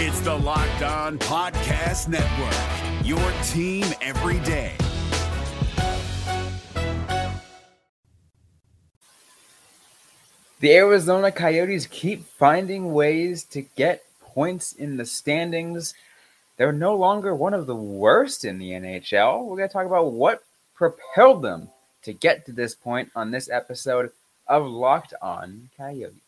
It's 0.00 0.20
the 0.20 0.32
Locked 0.32 0.82
On 0.82 1.18
Podcast 1.18 2.06
Network, 2.06 3.04
your 3.04 3.18
team 3.48 3.84
every 4.00 4.38
day. 4.46 4.76
The 10.60 10.76
Arizona 10.76 11.32
Coyotes 11.32 11.88
keep 11.88 12.24
finding 12.24 12.92
ways 12.92 13.42
to 13.46 13.62
get 13.62 14.04
points 14.20 14.70
in 14.70 14.98
the 14.98 15.04
standings. 15.04 15.94
They're 16.58 16.70
no 16.70 16.94
longer 16.94 17.34
one 17.34 17.52
of 17.52 17.66
the 17.66 17.74
worst 17.74 18.44
in 18.44 18.58
the 18.58 18.70
NHL. 18.70 19.46
We're 19.46 19.56
going 19.56 19.68
to 19.68 19.72
talk 19.72 19.86
about 19.86 20.12
what 20.12 20.44
propelled 20.76 21.42
them 21.42 21.70
to 22.02 22.12
get 22.12 22.46
to 22.46 22.52
this 22.52 22.76
point 22.76 23.10
on 23.16 23.32
this 23.32 23.50
episode 23.50 24.12
of 24.46 24.64
Locked 24.64 25.14
On 25.20 25.70
Coyotes. 25.76 26.27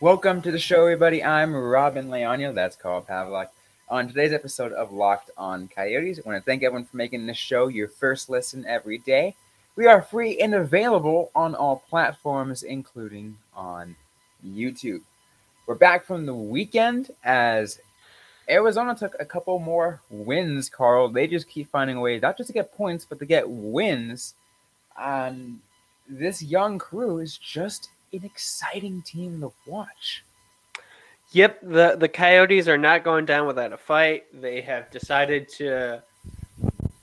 Welcome 0.00 0.42
to 0.42 0.52
the 0.52 0.60
show, 0.60 0.82
everybody. 0.82 1.24
I'm 1.24 1.52
Robyn 1.52 2.06
Leaño. 2.06 2.54
That's 2.54 2.76
Carl 2.76 3.02
Pavlock. 3.02 3.48
On 3.88 4.06
today's 4.06 4.32
episode 4.32 4.70
of 4.70 4.92
Locked 4.92 5.32
On 5.36 5.66
Coyotes, 5.66 6.20
I 6.20 6.22
want 6.24 6.40
to 6.40 6.46
thank 6.48 6.62
everyone 6.62 6.84
for 6.84 6.96
making 6.96 7.26
this 7.26 7.36
show 7.36 7.66
your 7.66 7.88
first 7.88 8.30
listen 8.30 8.64
every 8.64 8.98
day. 8.98 9.34
We 9.74 9.88
are 9.88 10.00
free 10.00 10.38
and 10.38 10.54
available 10.54 11.32
on 11.34 11.56
all 11.56 11.82
platforms, 11.90 12.62
including 12.62 13.38
on 13.56 13.96
YouTube. 14.46 15.00
We're 15.66 15.74
back 15.74 16.04
from 16.04 16.26
the 16.26 16.34
weekend 16.34 17.10
as 17.24 17.80
Arizona 18.48 18.94
took 18.94 19.16
a 19.18 19.24
couple 19.24 19.58
more 19.58 20.00
wins, 20.10 20.68
Carl. 20.68 21.08
They 21.08 21.26
just 21.26 21.48
keep 21.48 21.72
finding 21.72 22.00
ways 22.00 22.22
not 22.22 22.38
just 22.38 22.46
to 22.46 22.54
get 22.54 22.72
points, 22.72 23.04
but 23.04 23.18
to 23.18 23.26
get 23.26 23.50
wins. 23.50 24.34
And 24.96 25.58
this 26.08 26.40
young 26.40 26.78
crew 26.78 27.18
is 27.18 27.36
just 27.36 27.88
an 28.12 28.24
exciting 28.24 29.02
team 29.02 29.40
to 29.40 29.52
watch. 29.66 30.24
Yep, 31.32 31.60
the 31.62 31.96
the 31.96 32.08
Coyotes 32.08 32.68
are 32.68 32.78
not 32.78 33.04
going 33.04 33.26
down 33.26 33.46
without 33.46 33.72
a 33.72 33.76
fight. 33.76 34.24
They 34.32 34.62
have 34.62 34.90
decided 34.90 35.48
to 35.58 36.02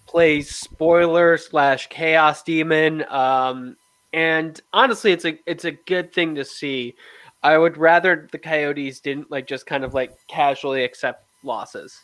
play 0.07 0.41
spoiler 0.41 1.37
slash 1.37 1.87
chaos 1.89 2.41
demon, 2.41 3.05
um, 3.09 3.77
and 4.13 4.59
honestly, 4.73 5.11
it's 5.11 5.25
a 5.25 5.37
it's 5.45 5.65
a 5.65 5.71
good 5.71 6.11
thing 6.11 6.33
to 6.35 6.45
see. 6.45 6.95
I 7.43 7.59
would 7.59 7.77
rather 7.77 8.27
the 8.31 8.39
Coyotes 8.39 8.99
didn't 8.99 9.29
like 9.29 9.45
just 9.45 9.67
kind 9.67 9.83
of 9.83 9.93
like 9.93 10.17
casually 10.27 10.83
accept 10.83 11.23
losses. 11.43 11.95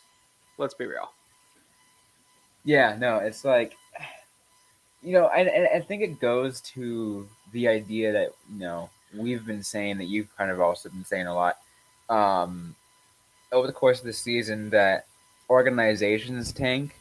Let's 0.59 0.75
be 0.75 0.85
real. 0.85 1.11
Yeah, 2.63 2.95
no, 2.99 3.17
it's 3.17 3.43
like 3.43 3.75
you 5.03 5.13
know, 5.13 5.27
and 5.27 5.67
I 5.67 5.79
think 5.79 6.01
it 6.01 6.19
goes 6.19 6.61
to 6.61 7.27
the 7.51 7.67
idea 7.67 8.11
that 8.11 8.33
you 8.51 8.59
know 8.59 8.89
we've 9.15 9.45
been 9.45 9.63
saying 9.63 9.97
that 9.97 10.05
you've 10.05 10.35
kind 10.37 10.51
of 10.51 10.61
also 10.61 10.89
been 10.89 11.05
saying 11.05 11.27
a 11.27 11.33
lot 11.33 11.57
um, 12.09 12.75
over 13.51 13.67
the 13.67 13.73
course 13.73 13.99
of 13.99 14.05
the 14.05 14.13
season 14.13 14.69
that 14.69 15.05
organizations 15.49 16.51
tank, 16.51 16.95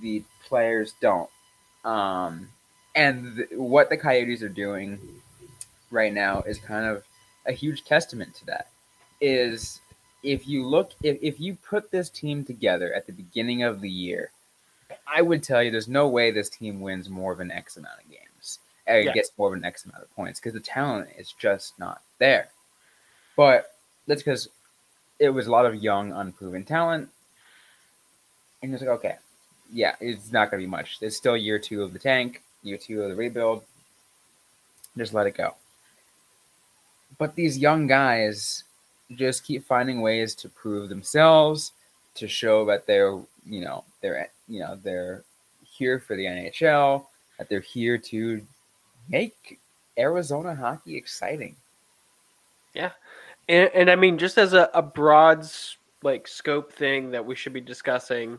the 0.00 0.22
players 0.46 0.94
don't. 1.00 1.30
Um, 1.84 2.48
and 2.94 3.36
th- 3.36 3.50
what 3.52 3.90
the 3.90 3.96
Coyotes 3.96 4.42
are 4.42 4.48
doing 4.48 4.98
right 5.90 6.12
now 6.12 6.42
is 6.42 6.58
kind 6.58 6.86
of 6.86 7.04
a 7.46 7.52
huge 7.52 7.84
testament 7.84 8.34
to 8.36 8.46
that. 8.46 8.68
Is 9.20 9.80
if 10.22 10.46
you 10.48 10.66
look, 10.66 10.92
if, 11.02 11.18
if 11.22 11.40
you 11.40 11.56
put 11.56 11.90
this 11.90 12.10
team 12.10 12.44
together 12.44 12.92
at 12.92 13.06
the 13.06 13.12
beginning 13.12 13.62
of 13.62 13.80
the 13.80 13.90
year, 13.90 14.30
I 15.12 15.22
would 15.22 15.42
tell 15.42 15.62
you 15.62 15.70
there's 15.70 15.88
no 15.88 16.08
way 16.08 16.30
this 16.30 16.48
team 16.50 16.80
wins 16.80 17.08
more 17.08 17.34
than 17.34 17.50
X 17.50 17.76
amount 17.76 18.00
of 18.04 18.10
games. 18.10 18.58
Or 18.86 19.00
Yes. 19.00 19.14
gets 19.14 19.32
more 19.36 19.50
than 19.50 19.64
X 19.64 19.84
amount 19.84 20.02
of 20.02 20.14
points 20.14 20.40
because 20.40 20.54
the 20.54 20.60
talent 20.60 21.08
is 21.18 21.32
just 21.32 21.78
not 21.78 22.02
there. 22.18 22.48
But 23.36 23.74
that's 24.06 24.22
because 24.22 24.48
it 25.18 25.28
was 25.30 25.46
a 25.46 25.50
lot 25.50 25.66
of 25.66 25.74
young, 25.76 26.12
unproven 26.12 26.64
talent. 26.64 27.08
And 28.62 28.72
it's 28.72 28.82
like, 28.82 28.90
okay, 28.90 29.16
yeah, 29.72 29.94
it's 30.00 30.32
not 30.32 30.50
going 30.50 30.60
to 30.62 30.66
be 30.66 30.70
much. 30.70 30.98
It's 31.00 31.16
still 31.16 31.36
year 31.36 31.58
two 31.58 31.82
of 31.82 31.92
the 31.92 31.98
tank, 31.98 32.42
year 32.62 32.76
two 32.78 33.02
of 33.02 33.10
the 33.10 33.14
rebuild. 33.14 33.62
Just 34.96 35.12
let 35.14 35.26
it 35.26 35.36
go. 35.36 35.54
But 37.18 37.34
these 37.34 37.58
young 37.58 37.86
guys 37.86 38.64
just 39.14 39.44
keep 39.44 39.64
finding 39.64 40.00
ways 40.00 40.34
to 40.36 40.48
prove 40.48 40.88
themselves, 40.88 41.72
to 42.14 42.26
show 42.28 42.64
that 42.66 42.86
they're, 42.86 43.18
you 43.48 43.60
know, 43.60 43.84
they're, 44.00 44.30
you 44.46 44.60
know, 44.60 44.78
they're 44.82 45.24
here 45.62 45.98
for 45.98 46.16
the 46.16 46.24
NHL, 46.24 47.06
that 47.38 47.48
they're 47.48 47.60
here 47.60 47.98
to 47.98 48.42
make 49.08 49.58
Arizona 49.98 50.54
hockey 50.54 50.96
exciting. 50.96 51.56
Yeah, 52.74 52.90
and, 53.48 53.70
and 53.74 53.90
I 53.90 53.96
mean, 53.96 54.18
just 54.18 54.38
as 54.38 54.52
a, 54.52 54.70
a 54.74 54.82
broad 54.82 55.46
like 56.02 56.28
scope 56.28 56.72
thing 56.72 57.10
that 57.10 57.24
we 57.24 57.34
should 57.34 57.52
be 57.52 57.60
discussing 57.60 58.38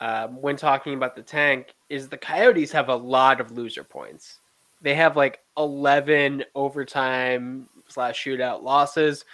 um, 0.00 0.40
when 0.40 0.56
talking 0.56 0.94
about 0.94 1.16
the 1.16 1.22
tank 1.22 1.74
is 1.88 2.08
the 2.08 2.16
Coyotes 2.16 2.72
have 2.72 2.88
a 2.88 2.94
lot 2.94 3.40
of 3.40 3.52
loser 3.52 3.84
points. 3.84 4.38
They 4.80 4.94
have 4.94 5.16
like 5.16 5.40
eleven 5.56 6.44
overtime 6.54 7.68
slash 7.88 8.24
shootout 8.24 8.62
losses. 8.62 9.24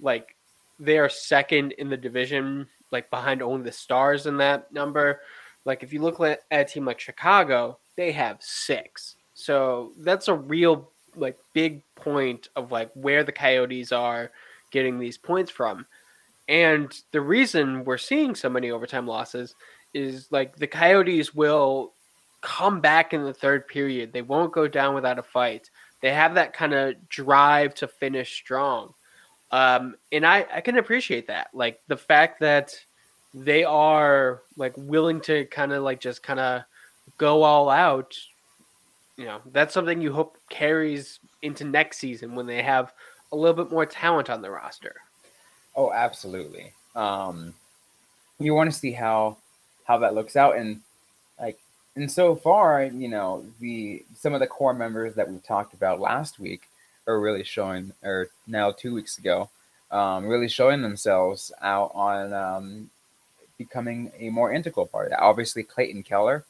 Like 0.00 0.34
they 0.78 0.98
are 0.98 1.08
second 1.08 1.72
in 1.72 1.88
the 1.88 1.96
division, 1.96 2.66
like 2.94 3.10
behind 3.10 3.42
only 3.42 3.64
the 3.64 3.72
Stars 3.72 4.24
in 4.24 4.38
that 4.38 4.72
number. 4.72 5.20
Like 5.66 5.82
if 5.82 5.92
you 5.92 6.00
look 6.00 6.18
at 6.20 6.40
a 6.50 6.64
team 6.64 6.86
like 6.86 7.00
Chicago, 7.00 7.78
they 7.96 8.12
have 8.12 8.38
six. 8.40 9.16
So 9.34 9.92
that's 9.98 10.28
a 10.28 10.34
real 10.34 10.90
like 11.16 11.36
big 11.52 11.82
point 11.96 12.48
of 12.56 12.72
like 12.72 12.90
where 12.94 13.22
the 13.22 13.32
Coyotes 13.32 13.92
are 13.92 14.30
getting 14.70 14.98
these 14.98 15.18
points 15.18 15.50
from. 15.50 15.84
And 16.48 16.92
the 17.12 17.20
reason 17.20 17.84
we're 17.84 17.98
seeing 17.98 18.34
so 18.34 18.48
many 18.48 18.70
overtime 18.70 19.06
losses 19.06 19.54
is 19.92 20.30
like 20.30 20.56
the 20.56 20.66
Coyotes 20.66 21.34
will 21.34 21.92
come 22.40 22.80
back 22.80 23.12
in 23.12 23.24
the 23.24 23.34
third 23.34 23.66
period. 23.66 24.12
They 24.12 24.22
won't 24.22 24.52
go 24.52 24.68
down 24.68 24.94
without 24.94 25.18
a 25.18 25.22
fight. 25.22 25.70
They 26.00 26.12
have 26.12 26.34
that 26.34 26.52
kind 26.52 26.74
of 26.74 27.08
drive 27.08 27.74
to 27.76 27.88
finish 27.88 28.34
strong. 28.34 28.92
Um, 29.50 29.96
and 30.10 30.26
I, 30.26 30.46
I 30.52 30.60
can 30.60 30.78
appreciate 30.78 31.28
that. 31.28 31.48
Like 31.52 31.80
the 31.86 31.96
fact 31.96 32.40
that 32.40 32.78
they 33.32 33.64
are 33.64 34.42
like 34.56 34.72
willing 34.76 35.20
to 35.22 35.44
kind 35.46 35.72
of 35.72 35.82
like 35.82 36.00
just 36.00 36.22
kind 36.22 36.40
of 36.40 36.62
go 37.18 37.42
all 37.42 37.68
out 37.68 38.16
you 39.16 39.24
know 39.24 39.40
that's 39.52 39.74
something 39.74 40.00
you 40.00 40.12
hope 40.12 40.36
carries 40.48 41.20
into 41.42 41.64
next 41.64 41.98
season 41.98 42.34
when 42.34 42.46
they 42.46 42.62
have 42.62 42.92
a 43.32 43.36
little 43.36 43.64
bit 43.64 43.70
more 43.70 43.86
talent 43.86 44.30
on 44.30 44.42
the 44.42 44.50
roster. 44.50 44.94
Oh, 45.76 45.92
absolutely. 45.92 46.72
Um, 46.94 47.54
you 48.38 48.54
want 48.54 48.72
to 48.72 48.78
see 48.78 48.92
how 48.92 49.36
how 49.84 49.98
that 49.98 50.14
looks 50.14 50.36
out, 50.36 50.56
and 50.56 50.80
like, 51.38 51.58
and 51.96 52.10
so 52.10 52.34
far, 52.34 52.84
you 52.84 53.08
know, 53.08 53.44
the 53.60 54.04
some 54.16 54.34
of 54.34 54.40
the 54.40 54.46
core 54.46 54.74
members 54.74 55.14
that 55.14 55.30
we 55.30 55.38
talked 55.38 55.74
about 55.74 56.00
last 56.00 56.38
week 56.38 56.62
are 57.06 57.20
really 57.20 57.44
showing, 57.44 57.92
or 58.02 58.28
now 58.46 58.70
two 58.70 58.94
weeks 58.94 59.18
ago, 59.18 59.50
um, 59.90 60.26
really 60.26 60.48
showing 60.48 60.82
themselves 60.82 61.52
out 61.60 61.92
on 61.94 62.32
um, 62.32 62.90
becoming 63.58 64.10
a 64.18 64.30
more 64.30 64.52
integral 64.52 64.86
part. 64.86 65.12
Obviously, 65.18 65.62
Clayton 65.62 66.02
Keller 66.02 66.44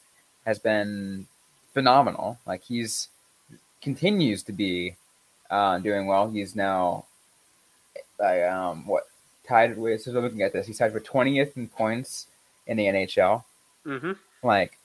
has 0.45 0.59
been 0.59 1.27
phenomenal. 1.73 2.39
Like 2.45 2.63
he's 2.63 3.09
continues 3.81 4.43
to 4.43 4.51
be 4.51 4.95
uh, 5.49 5.79
doing 5.79 6.07
well. 6.07 6.29
He's 6.29 6.55
now 6.55 7.05
like 8.19 8.43
um 8.43 8.87
what 8.87 9.03
tied 9.47 9.77
with 9.77 10.01
so 10.01 10.11
looking 10.11 10.41
at 10.41 10.53
this, 10.53 10.67
he's 10.67 10.79
tied 10.79 10.91
for 10.91 10.99
twentieth 10.99 11.55
in 11.57 11.67
points 11.67 12.27
in 12.67 12.77
the 12.77 12.85
NHL. 12.85 13.43
Mm-hmm. 13.85 14.13
Like 14.41 14.77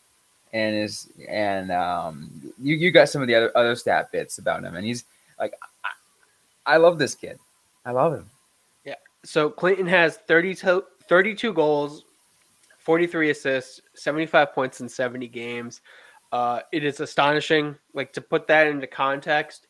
and 0.53 0.77
is 0.77 1.09
and 1.29 1.71
um 1.71 2.53
you, 2.61 2.75
you 2.75 2.91
got 2.91 3.09
some 3.09 3.23
of 3.23 3.29
the 3.29 3.35
other 3.35 3.57
other 3.57 3.77
stat 3.77 4.11
bits 4.11 4.39
about 4.39 4.65
him 4.65 4.75
and 4.75 4.85
he's 4.85 5.05
like 5.41 5.55
I, 5.85 6.75
I 6.75 6.77
love 6.77 6.99
this 6.99 7.15
kid. 7.15 7.39
I 7.85 7.93
love 7.93 8.13
him. 8.13 8.27
Yeah. 8.85 8.95
So 9.25 9.51
Clayton 9.51 9.87
has 9.87 10.19
32, 10.29 10.85
32 11.09 11.53
goals, 11.53 12.05
43 12.79 13.31
assists, 13.31 13.81
75 13.95 14.53
points 14.53 14.81
in 14.81 14.89
70 14.89 15.27
games. 15.29 15.81
Uh, 16.31 16.61
it 16.71 16.85
is 16.85 17.01
astonishing. 17.01 17.77
Like 17.95 18.13
to 18.13 18.21
put 18.21 18.47
that 18.47 18.67
into 18.67 18.87
context, 18.87 19.67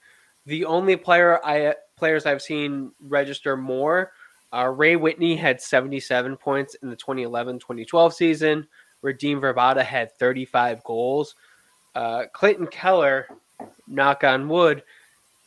the 0.46 0.64
only 0.64 0.96
player 0.96 1.40
I 1.44 1.74
players 1.96 2.26
I've 2.26 2.42
seen 2.42 2.92
register 3.00 3.56
more 3.56 4.12
Uh, 4.52 4.66
Ray 4.66 4.96
Whitney 4.96 5.36
had 5.36 5.60
77 5.60 6.36
points 6.36 6.74
in 6.82 6.90
the 6.90 6.96
2011-2012 6.96 8.12
season. 8.12 8.66
Radim 9.04 9.40
Vrbata 9.40 9.84
had 9.84 10.12
35 10.18 10.82
goals. 10.82 11.36
Uh, 11.94 12.24
Clayton 12.32 12.66
Keller, 12.66 13.28
knock 13.86 14.24
on 14.24 14.48
wood, 14.48 14.82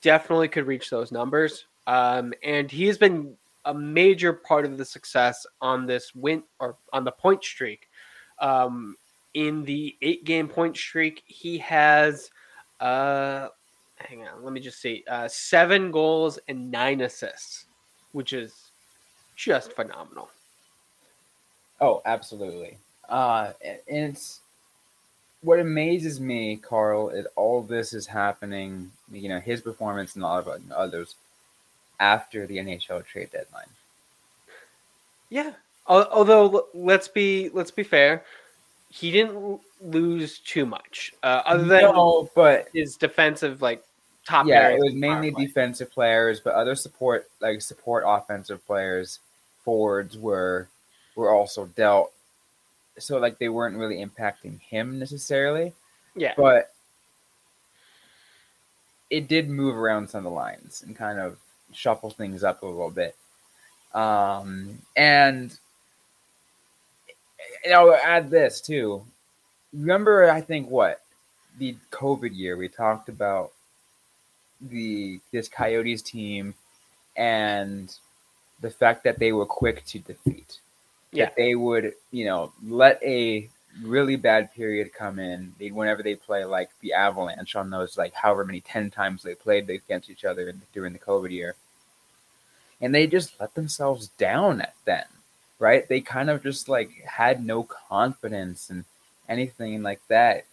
definitely 0.03 0.50
could 0.50 0.67
reach 0.67 0.91
those 0.91 1.11
numbers. 1.11 1.65
Um, 1.88 2.33
and 2.44 2.69
he's 2.69 2.97
been 2.97 3.35
a 3.65 3.73
major 3.73 4.33
part 4.33 4.65
of 4.65 4.77
the 4.77 4.85
success 4.85 5.45
on 5.61 5.85
this 5.85 6.13
win 6.13 6.44
or 6.59 6.77
on 6.91 7.03
the 7.03 7.11
point 7.11 7.44
streak. 7.44 7.89
Um, 8.39 8.95
in 9.33 9.63
the 9.63 9.95
eight 10.01 10.25
game 10.25 10.47
point 10.47 10.77
streak, 10.77 11.23
he 11.25 11.57
has, 11.57 12.29
uh, 12.79 13.47
hang 13.95 14.27
on, 14.27 14.44
let 14.44 14.53
me 14.53 14.59
just 14.59 14.79
see, 14.79 15.03
uh, 15.09 15.27
seven 15.27 15.89
goals 15.89 16.38
and 16.47 16.69
nine 16.69 17.01
assists, 17.01 17.65
which 18.11 18.33
is 18.33 18.71
just 19.35 19.73
phenomenal. 19.73 20.29
Oh, 21.81 22.01
absolutely. 22.05 22.77
Uh, 23.09 23.53
and 23.63 24.15
it's 24.15 24.41
what 25.43 25.59
amazes 25.59 26.19
me, 26.19 26.55
Carl, 26.55 27.09
is 27.09 27.27
all 27.35 27.61
this 27.61 27.93
is 27.93 28.07
happening. 28.07 28.91
You 29.11 29.29
know, 29.29 29.39
his 29.39 29.61
performance 29.61 30.15
and 30.15 30.23
a 30.23 30.27
lot 30.27 30.47
of 30.47 30.71
others 30.71 31.15
after 31.99 32.47
the 32.47 32.57
NHL 32.57 33.05
trade 33.05 33.29
deadline. 33.31 33.67
Yeah. 35.29 35.51
Although 35.85 36.67
let's 36.73 37.09
be 37.09 37.49
let's 37.53 37.71
be 37.71 37.83
fair, 37.83 38.23
he 38.89 39.11
didn't 39.11 39.59
lose 39.81 40.39
too 40.39 40.65
much. 40.65 41.13
Uh, 41.21 41.41
other 41.45 41.65
than 41.65 41.81
no, 41.81 42.29
but 42.35 42.69
his 42.73 42.95
defensive 42.95 43.61
like 43.61 43.83
top. 44.25 44.47
Yeah, 44.47 44.69
it 44.69 44.79
was 44.79 44.93
mainly 44.93 45.31
defensive 45.31 45.91
players, 45.91 46.39
but 46.39 46.53
other 46.53 46.75
support 46.75 47.29
like 47.41 47.61
support 47.61 48.05
offensive 48.07 48.65
players, 48.65 49.19
forwards 49.65 50.17
were 50.17 50.69
were 51.15 51.31
also 51.31 51.65
dealt. 51.65 52.12
So 52.99 53.17
like 53.17 53.39
they 53.39 53.49
weren't 53.49 53.77
really 53.77 54.03
impacting 54.03 54.59
him 54.59 54.99
necessarily. 54.99 55.73
Yeah, 56.15 56.33
but 56.37 56.71
it 59.09 59.27
did 59.27 59.49
move 59.49 59.75
around 59.75 60.09
some 60.09 60.19
of 60.19 60.23
the 60.23 60.29
lines 60.29 60.83
and 60.85 60.95
kind 60.95 61.19
of 61.19 61.37
shuffle 61.71 62.09
things 62.09 62.43
up 62.43 62.63
a 62.63 62.65
little 62.65 62.91
bit. 62.91 63.15
Um, 63.93 64.79
and 64.95 65.57
and 67.63 67.73
I'll 67.73 67.93
add 67.93 68.29
this 68.29 68.61
too. 68.61 69.05
Remember, 69.71 70.29
I 70.29 70.41
think 70.41 70.69
what 70.69 71.01
the 71.57 71.75
COVID 71.91 72.35
year 72.35 72.57
we 72.57 72.67
talked 72.67 73.09
about 73.09 73.51
the 74.61 75.19
this 75.31 75.47
Coyotes 75.47 76.01
team 76.01 76.53
and 77.15 77.95
the 78.61 78.69
fact 78.69 79.03
that 79.03 79.19
they 79.19 79.31
were 79.31 79.45
quick 79.45 79.85
to 79.85 79.99
defeat. 79.99 80.59
Yeah, 81.13 81.25
that 81.25 81.36
they 81.36 81.56
would 81.56 81.94
you 82.12 82.25
know 82.25 82.51
let 82.65 83.01
a 83.04 83.50
really 83.81 84.15
bad 84.15 84.54
period 84.54 84.94
come 84.94 85.19
in. 85.19 85.54
They 85.60 85.71
whenever 85.71 86.04
they 86.04 86.15
play 86.15 86.45
like 86.45 86.69
the 86.81 86.94
Avalanche 86.94 87.56
on 87.56 87.69
those 87.69 87.98
like 87.98 88.13
however 88.13 88.45
many 88.45 88.62
ten 88.62 88.92
times 88.92 89.24
they 89.24 89.36
played 89.36 89.69
against 89.69 90.10
each 90.10 90.25
other 90.25 90.54
during 90.74 90.94
the 90.94 91.00
COVID 91.00 91.31
year 91.31 91.56
and 92.83 92.94
they 92.94 93.07
just 93.07 93.39
let 93.39 93.56
themselves 93.56 94.10
down 94.10 94.60
at 94.60 94.75
then, 94.83 95.06
right? 95.57 95.88
They 95.88 96.01
kind 96.01 96.30
of 96.30 96.44
just 96.44 96.68
like 96.68 96.92
had 97.06 97.44
no 97.44 97.63
confidence 97.63 98.69
and 98.69 98.83
anything 99.30 99.81
like 99.81 100.01
that. 100.10 100.45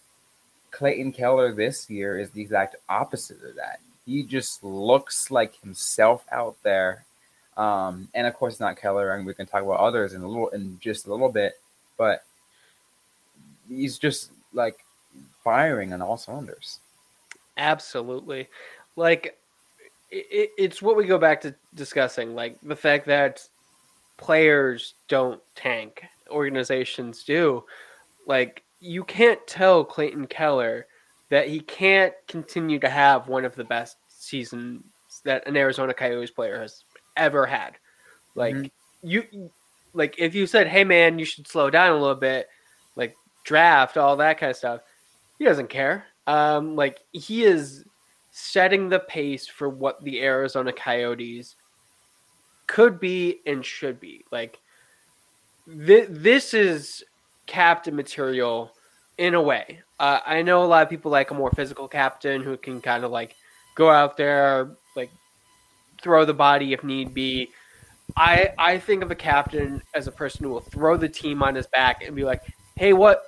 Clayton 0.71 1.11
Keller 1.11 1.53
this 1.53 1.89
year 1.89 2.17
is 2.17 2.31
the 2.31 2.41
exact 2.41 2.77
opposite 2.87 3.43
of 3.43 3.55
that. 3.57 3.81
He 4.05 4.23
just 4.23 4.63
looks 4.63 5.29
like 5.29 5.59
himself 5.59 6.23
out 6.31 6.55
there. 6.63 7.03
Um, 7.61 8.07
and 8.15 8.25
of 8.25 8.33
course, 8.33 8.59
not 8.59 8.77
Keller, 8.77 9.13
and 9.13 9.23
we 9.23 9.35
can 9.35 9.45
talk 9.45 9.61
about 9.61 9.79
others 9.79 10.13
in 10.13 10.23
a 10.23 10.27
little, 10.27 10.49
in 10.49 10.79
just 10.81 11.05
a 11.05 11.11
little 11.11 11.31
bit. 11.31 11.53
But 11.95 12.23
he's 13.69 13.99
just 13.99 14.31
like 14.51 14.83
firing 15.43 15.93
on 15.93 16.01
all 16.01 16.17
cylinders. 16.17 16.79
Absolutely, 17.57 18.47
like 18.95 19.37
it, 20.09 20.49
it's 20.57 20.81
what 20.81 20.97
we 20.97 21.05
go 21.05 21.19
back 21.19 21.39
to 21.41 21.53
discussing, 21.75 22.33
like 22.33 22.57
the 22.63 22.75
fact 22.75 23.05
that 23.05 23.47
players 24.17 24.95
don't 25.07 25.39
tank, 25.53 26.03
organizations 26.31 27.23
do. 27.23 27.63
Like 28.25 28.63
you 28.79 29.03
can't 29.03 29.45
tell 29.45 29.85
Clayton 29.85 30.25
Keller 30.25 30.87
that 31.29 31.47
he 31.47 31.59
can't 31.59 32.15
continue 32.27 32.79
to 32.79 32.89
have 32.89 33.27
one 33.27 33.45
of 33.45 33.55
the 33.55 33.63
best 33.63 33.97
seasons 34.07 34.81
that 35.25 35.45
an 35.47 35.55
Arizona 35.55 35.93
Coyotes 35.93 36.31
player 36.31 36.59
has 36.59 36.85
ever 37.21 37.45
had. 37.45 37.77
Like 38.35 38.55
mm-hmm. 38.55 39.07
you 39.07 39.51
like 39.93 40.15
if 40.17 40.35
you 40.35 40.47
said, 40.47 40.67
"Hey 40.67 40.83
man, 40.83 41.19
you 41.19 41.25
should 41.25 41.47
slow 41.47 41.69
down 41.69 41.91
a 41.91 41.99
little 41.99 42.15
bit," 42.15 42.47
like 42.95 43.15
draft, 43.43 43.97
all 43.97 44.17
that 44.17 44.37
kind 44.39 44.49
of 44.49 44.55
stuff. 44.55 44.81
He 45.39 45.45
doesn't 45.45 45.69
care. 45.69 46.05
Um, 46.27 46.75
like 46.75 46.99
he 47.11 47.43
is 47.43 47.83
setting 48.31 48.89
the 48.89 48.99
pace 48.99 49.47
for 49.47 49.69
what 49.69 50.03
the 50.03 50.21
Arizona 50.21 50.71
Coyotes 50.71 51.55
could 52.67 52.99
be 52.99 53.39
and 53.45 53.65
should 53.65 53.99
be. 53.99 54.23
Like 54.31 54.59
th- 55.67 56.07
this 56.09 56.53
is 56.53 57.03
captain 57.45 57.95
material 57.95 58.71
in 59.17 59.33
a 59.33 59.41
way. 59.41 59.81
Uh, 59.99 60.19
I 60.25 60.41
know 60.41 60.63
a 60.63 60.65
lot 60.65 60.83
of 60.83 60.89
people 60.89 61.11
like 61.11 61.31
a 61.31 61.35
more 61.35 61.51
physical 61.51 61.87
captain 61.87 62.41
who 62.41 62.57
can 62.57 62.81
kind 62.81 63.03
of 63.03 63.11
like 63.11 63.35
go 63.75 63.89
out 63.89 64.17
there, 64.17 64.71
like 64.95 65.11
throw 66.01 66.25
the 66.25 66.33
body 66.33 66.73
if 66.73 66.83
need 66.83 67.13
be. 67.13 67.49
I 68.17 68.53
I 68.57 68.77
think 68.77 69.03
of 69.03 69.11
a 69.11 69.15
captain 69.15 69.81
as 69.93 70.07
a 70.07 70.11
person 70.11 70.43
who 70.43 70.51
will 70.51 70.59
throw 70.59 70.97
the 70.97 71.09
team 71.09 71.41
on 71.41 71.55
his 71.55 71.67
back 71.67 72.03
and 72.05 72.15
be 72.15 72.25
like, 72.25 72.41
"Hey, 72.75 72.93
what? 72.93 73.27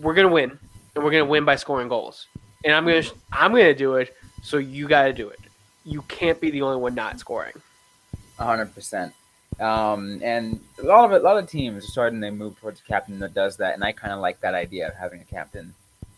We're 0.00 0.14
gonna 0.14 0.28
win, 0.28 0.58
and 0.94 1.04
we're 1.04 1.10
gonna 1.10 1.24
win 1.24 1.44
by 1.44 1.56
scoring 1.56 1.88
goals, 1.88 2.26
and 2.64 2.74
I'm 2.74 2.84
gonna 2.84 3.04
I'm 3.32 3.52
gonna 3.52 3.74
do 3.74 3.94
it 3.94 4.14
so 4.42 4.58
you 4.58 4.88
got 4.88 5.04
to 5.04 5.12
do 5.12 5.28
it. 5.28 5.40
You 5.84 6.02
can't 6.02 6.40
be 6.40 6.50
the 6.50 6.62
only 6.62 6.76
one 6.76 6.94
not 6.94 7.18
scoring. 7.18 7.54
hundred 8.38 8.74
percent. 8.74 9.12
Um, 9.60 10.20
and 10.22 10.60
a 10.80 10.84
lot 10.84 11.04
of 11.04 11.12
a 11.12 11.24
lot 11.24 11.36
of 11.38 11.50
teams 11.50 11.84
are 11.84 11.86
starting 11.86 12.20
to 12.20 12.30
move 12.30 12.58
towards 12.60 12.80
a 12.80 12.84
captain 12.84 13.18
that 13.20 13.34
does 13.34 13.56
that, 13.56 13.74
and 13.74 13.82
I 13.82 13.92
kind 13.92 14.12
of 14.12 14.20
like 14.20 14.40
that 14.40 14.54
idea 14.54 14.88
of 14.88 14.94
having 14.94 15.20
a 15.20 15.24
captain 15.24 15.74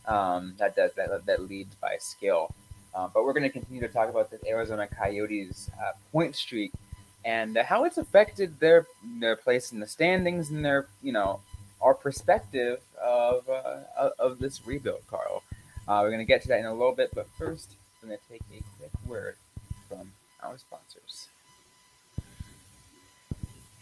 um, 0.07 0.55
that 0.59 0.77
does 0.77 0.93
that 0.95 1.25
that 1.27 1.49
leads 1.49 1.75
by 1.77 1.97
skill. 1.99 2.55
Uh, 2.95 3.09
but 3.13 3.25
we're 3.25 3.33
going 3.33 3.45
to 3.45 3.51
continue 3.51 3.81
to 3.81 3.89
talk 3.89 4.09
about 4.09 4.31
the 4.31 4.39
Arizona 4.49 4.87
Coyotes 4.87 5.71
uh, 5.81 5.93
point 6.13 6.35
streak 6.35 6.73
and 7.25 7.57
how 7.59 7.85
it's 7.85 7.99
affected 7.99 8.59
their 8.61 8.87
their 9.21 9.37
place 9.37 9.73
in 9.73 9.81
the 9.81 9.87
standings 9.87 10.51
and 10.51 10.65
their 10.65 10.87
you 11.03 11.13
know 11.13 11.41
our 11.81 11.95
perspective 11.95 12.81
of 13.03 13.49
uh, 13.49 14.11
of 14.19 14.39
this 14.39 14.67
rebuild, 14.67 15.03
Carl. 15.09 15.43
Uh, 15.89 16.01
we're 16.03 16.11
going 16.11 16.19
to 16.21 16.25
get 16.25 16.43
to 16.43 16.49
that 16.49 16.61
in 16.61 16.67
a 16.67 16.73
little 16.73 16.95
bit, 16.95 17.11
but 17.15 17.27
first, 17.39 17.75
I'm 18.03 18.09
going 18.09 18.19
to 18.19 18.33
take 18.33 18.43
a 18.53 18.63
quick 18.79 18.91
word 19.07 19.37
from 19.89 20.13
our 20.43 20.57
sponsors. 20.59 21.29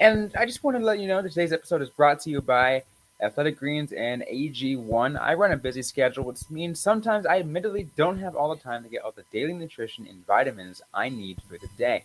And 0.01 0.35
I 0.37 0.47
just 0.47 0.63
want 0.63 0.77
to 0.79 0.83
let 0.83 1.01
you 1.01 1.09
know 1.09 1.21
that 1.21 1.29
today's 1.29 1.53
episode 1.53 1.83
is 1.83 1.91
brought 1.91 2.21
to 2.21 2.31
you 2.31 2.41
by 2.41 2.85
Athletic 3.21 3.59
Greens 3.59 3.93
and 3.93 4.23
AG1. 4.23 5.21
I 5.21 5.35
run 5.35 5.53
a 5.53 5.57
busy 5.57 5.83
schedule, 5.83 6.25
which 6.25 6.49
means 6.51 6.79
sometimes 6.79 7.27
I 7.27 7.41
admittedly 7.41 7.89
don't 7.97 8.19
have 8.19 8.37
all 8.37 8.55
the 8.55 8.63
time 8.63 8.85
to 8.85 8.89
get 8.89 9.03
all 9.03 9.13
the 9.13 9.25
daily 9.33 9.55
nutrition 9.55 10.07
and 10.07 10.27
vitamins 10.27 10.83
I 10.95 11.09
need 11.09 11.43
for 11.49 11.59
the 11.59 11.69
day. 11.77 12.05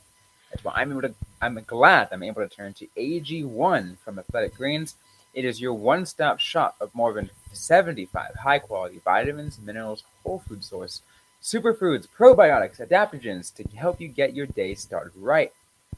That's 0.50 0.64
why 0.64 0.74
I'm 0.76 0.92
able 0.92 1.02
to 1.04 1.14
I'm 1.42 1.62
glad 1.68 2.10
I'm 2.12 2.24
able 2.24 2.48
to 2.48 2.56
turn 2.56 2.74
to 2.74 2.88
AG1 2.98 3.98
from 4.00 4.20
Athletic 4.20 4.56
Greens. 4.56 4.96
It 5.34 5.46
is 5.46 5.60
your 5.60 5.74
one-stop 5.74 6.40
shop 6.40 6.76
of 6.80 6.94
more 6.94 7.14
than 7.14 7.32
75 7.52 8.36
high-quality 8.36 9.02
vitamins, 9.04 9.60
minerals, 9.60 10.04
whole 10.24 10.40
food 10.40 10.64
source 10.64 11.02
superfoods, 11.44 12.08
probiotics, 12.08 12.80
adaptogens 12.80 13.54
to 13.54 13.64
help 13.76 14.00
you 14.00 14.08
get 14.08 14.34
your 14.34 14.46
day 14.46 14.74
started 14.74 15.12
right. 15.16 15.52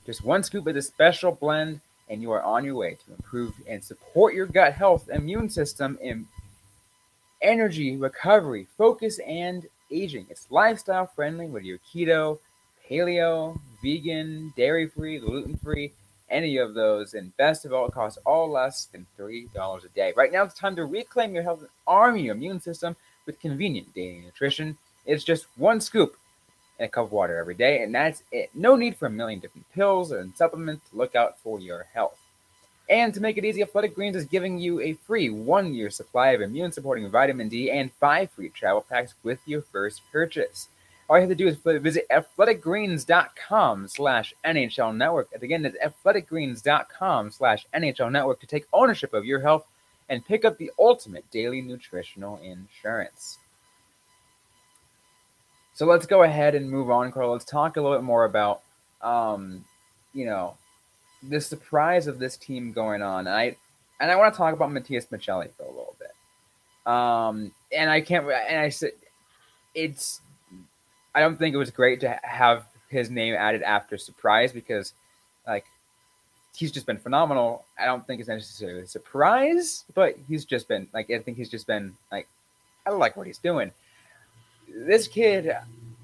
Just 0.05 0.25
one 0.25 0.43
scoop 0.43 0.65
of 0.65 0.73
this 0.73 0.87
special 0.87 1.31
blend, 1.31 1.81
and 2.09 2.21
you 2.21 2.31
are 2.31 2.43
on 2.43 2.63
your 2.63 2.75
way 2.75 2.97
to 3.05 3.13
improve 3.13 3.53
and 3.67 3.83
support 3.83 4.33
your 4.33 4.45
gut 4.45 4.73
health, 4.73 5.09
immune 5.09 5.49
system, 5.49 5.97
and 6.03 6.25
energy, 7.41 7.95
recovery, 7.97 8.67
focus, 8.77 9.19
and 9.19 9.67
aging. 9.91 10.27
It's 10.29 10.47
lifestyle 10.49 11.07
friendly 11.07 11.47
with 11.47 11.63
your 11.63 11.79
keto, 11.79 12.39
paleo, 12.89 13.59
vegan, 13.83 14.53
dairy 14.55 14.87
free, 14.87 15.19
gluten 15.19 15.57
free, 15.57 15.91
any 16.29 16.57
of 16.57 16.73
those. 16.73 17.13
And 17.13 17.35
best 17.37 17.65
of 17.65 17.73
all, 17.73 17.87
it 17.87 17.93
costs 17.93 18.19
all 18.25 18.49
less 18.49 18.85
than 18.85 19.05
$3 19.17 19.85
a 19.85 19.87
day. 19.89 20.13
Right 20.15 20.31
now, 20.31 20.43
it's 20.43 20.55
time 20.57 20.75
to 20.75 20.85
reclaim 20.85 21.33
your 21.33 21.43
health 21.43 21.61
and 21.61 21.69
arm 21.87 22.17
your 22.17 22.35
immune 22.35 22.59
system 22.59 22.95
with 23.25 23.39
convenient 23.39 23.93
daily 23.93 24.21
nutrition. 24.23 24.77
It's 25.05 25.23
just 25.23 25.47
one 25.57 25.81
scoop 25.81 26.17
in 26.79 26.85
a 26.85 26.89
cup 26.89 27.05
of 27.05 27.11
water 27.11 27.37
every 27.37 27.55
day, 27.55 27.81
and 27.83 27.93
that's 27.93 28.23
it. 28.31 28.49
No 28.53 28.75
need 28.75 28.97
for 28.97 29.07
a 29.07 29.11
million 29.11 29.39
different 29.39 29.71
pills 29.73 30.11
and 30.11 30.35
supplements 30.35 30.89
to 30.89 30.97
look 30.97 31.15
out 31.15 31.39
for 31.39 31.59
your 31.59 31.87
health. 31.93 32.19
And 32.89 33.13
to 33.15 33.21
make 33.21 33.37
it 33.37 33.45
easy, 33.45 33.63
Athletic 33.63 33.95
Greens 33.95 34.15
is 34.15 34.25
giving 34.25 34.59
you 34.59 34.79
a 34.79 34.93
free 34.93 35.29
one 35.29 35.73
year 35.73 35.89
supply 35.89 36.31
of 36.31 36.41
immune 36.41 36.71
supporting 36.71 37.09
vitamin 37.09 37.49
D 37.49 37.71
and 37.71 37.91
five 37.93 38.29
free 38.31 38.49
travel 38.49 38.85
packs 38.87 39.15
with 39.23 39.39
your 39.47 39.63
first 39.63 40.01
purchase. 40.11 40.67
all 41.09 41.17
you 41.17 41.21
have 41.21 41.29
to 41.29 41.35
do 41.35 41.47
is 41.47 41.57
visit 41.57 42.05
athleticgreens.com 42.09 43.87
slash 43.87 44.33
NHL 44.45 44.95
Network. 44.95 45.29
And 45.33 45.41
again, 45.41 45.63
that's 45.63 45.77
athleticgreens.com 45.77 47.31
slash 47.31 47.65
NHL 47.73 48.11
Network 48.11 48.39
to 48.41 48.47
take 48.47 48.67
ownership 48.71 49.13
of 49.13 49.25
your 49.25 49.39
health 49.39 49.65
and 50.07 50.25
pick 50.25 50.45
up 50.45 50.57
the 50.57 50.71
ultimate 50.77 51.29
daily 51.31 51.61
nutritional 51.61 52.39
insurance. 52.43 53.39
So 55.75 55.85
let's 55.85 56.05
go 56.05 56.23
ahead 56.23 56.55
and 56.55 56.69
move 56.69 56.89
on, 56.89 57.11
Carl. 57.11 57.33
Let's 57.33 57.45
talk 57.45 57.75
a 57.75 57.81
little 57.81 57.97
bit 57.97 58.03
more 58.03 58.23
about, 58.23 58.61
um, 59.01 59.63
you 60.13 60.25
know, 60.25 60.55
the 61.21 61.41
surprise 61.41 62.07
of 62.07 62.17
this 62.17 62.37
team 62.37 62.71
going 62.71 63.01
on. 63.01 63.27
And 63.27 63.35
I 63.35 63.57
and 63.99 64.09
I 64.09 64.15
want 64.15 64.33
to 64.33 64.37
talk 64.37 64.53
about 64.53 64.71
Matthias 64.71 65.07
Maccelli 65.07 65.49
for 65.51 65.63
a 65.63 65.69
little 65.69 65.95
bit. 65.99 66.91
Um, 66.91 67.51
and 67.71 67.89
I 67.89 67.99
can't. 68.01 68.25
And 68.25 68.59
I 68.59 68.69
said, 68.69 68.91
it's. 69.73 70.21
I 71.13 71.19
don't 71.19 71.37
think 71.37 71.53
it 71.53 71.57
was 71.57 71.71
great 71.71 71.99
to 72.01 72.19
have 72.23 72.65
his 72.89 73.09
name 73.09 73.35
added 73.35 73.61
after 73.61 73.97
surprise 73.97 74.51
because, 74.51 74.93
like, 75.47 75.65
he's 76.55 76.71
just 76.71 76.85
been 76.85 76.97
phenomenal. 76.97 77.65
I 77.77 77.85
don't 77.85 78.05
think 78.07 78.19
it's 78.19 78.29
necessarily 78.29 78.81
a 78.81 78.87
surprise, 78.87 79.83
but 79.93 80.15
he's 80.27 80.45
just 80.45 80.69
been 80.69 80.87
like 80.93 81.11
I 81.11 81.19
think 81.19 81.37
he's 81.37 81.49
just 81.49 81.67
been 81.67 81.95
like 82.11 82.27
I 82.85 82.91
like 82.91 83.17
what 83.17 83.27
he's 83.27 83.39
doing. 83.39 83.71
This 84.67 85.07
kid, 85.07 85.55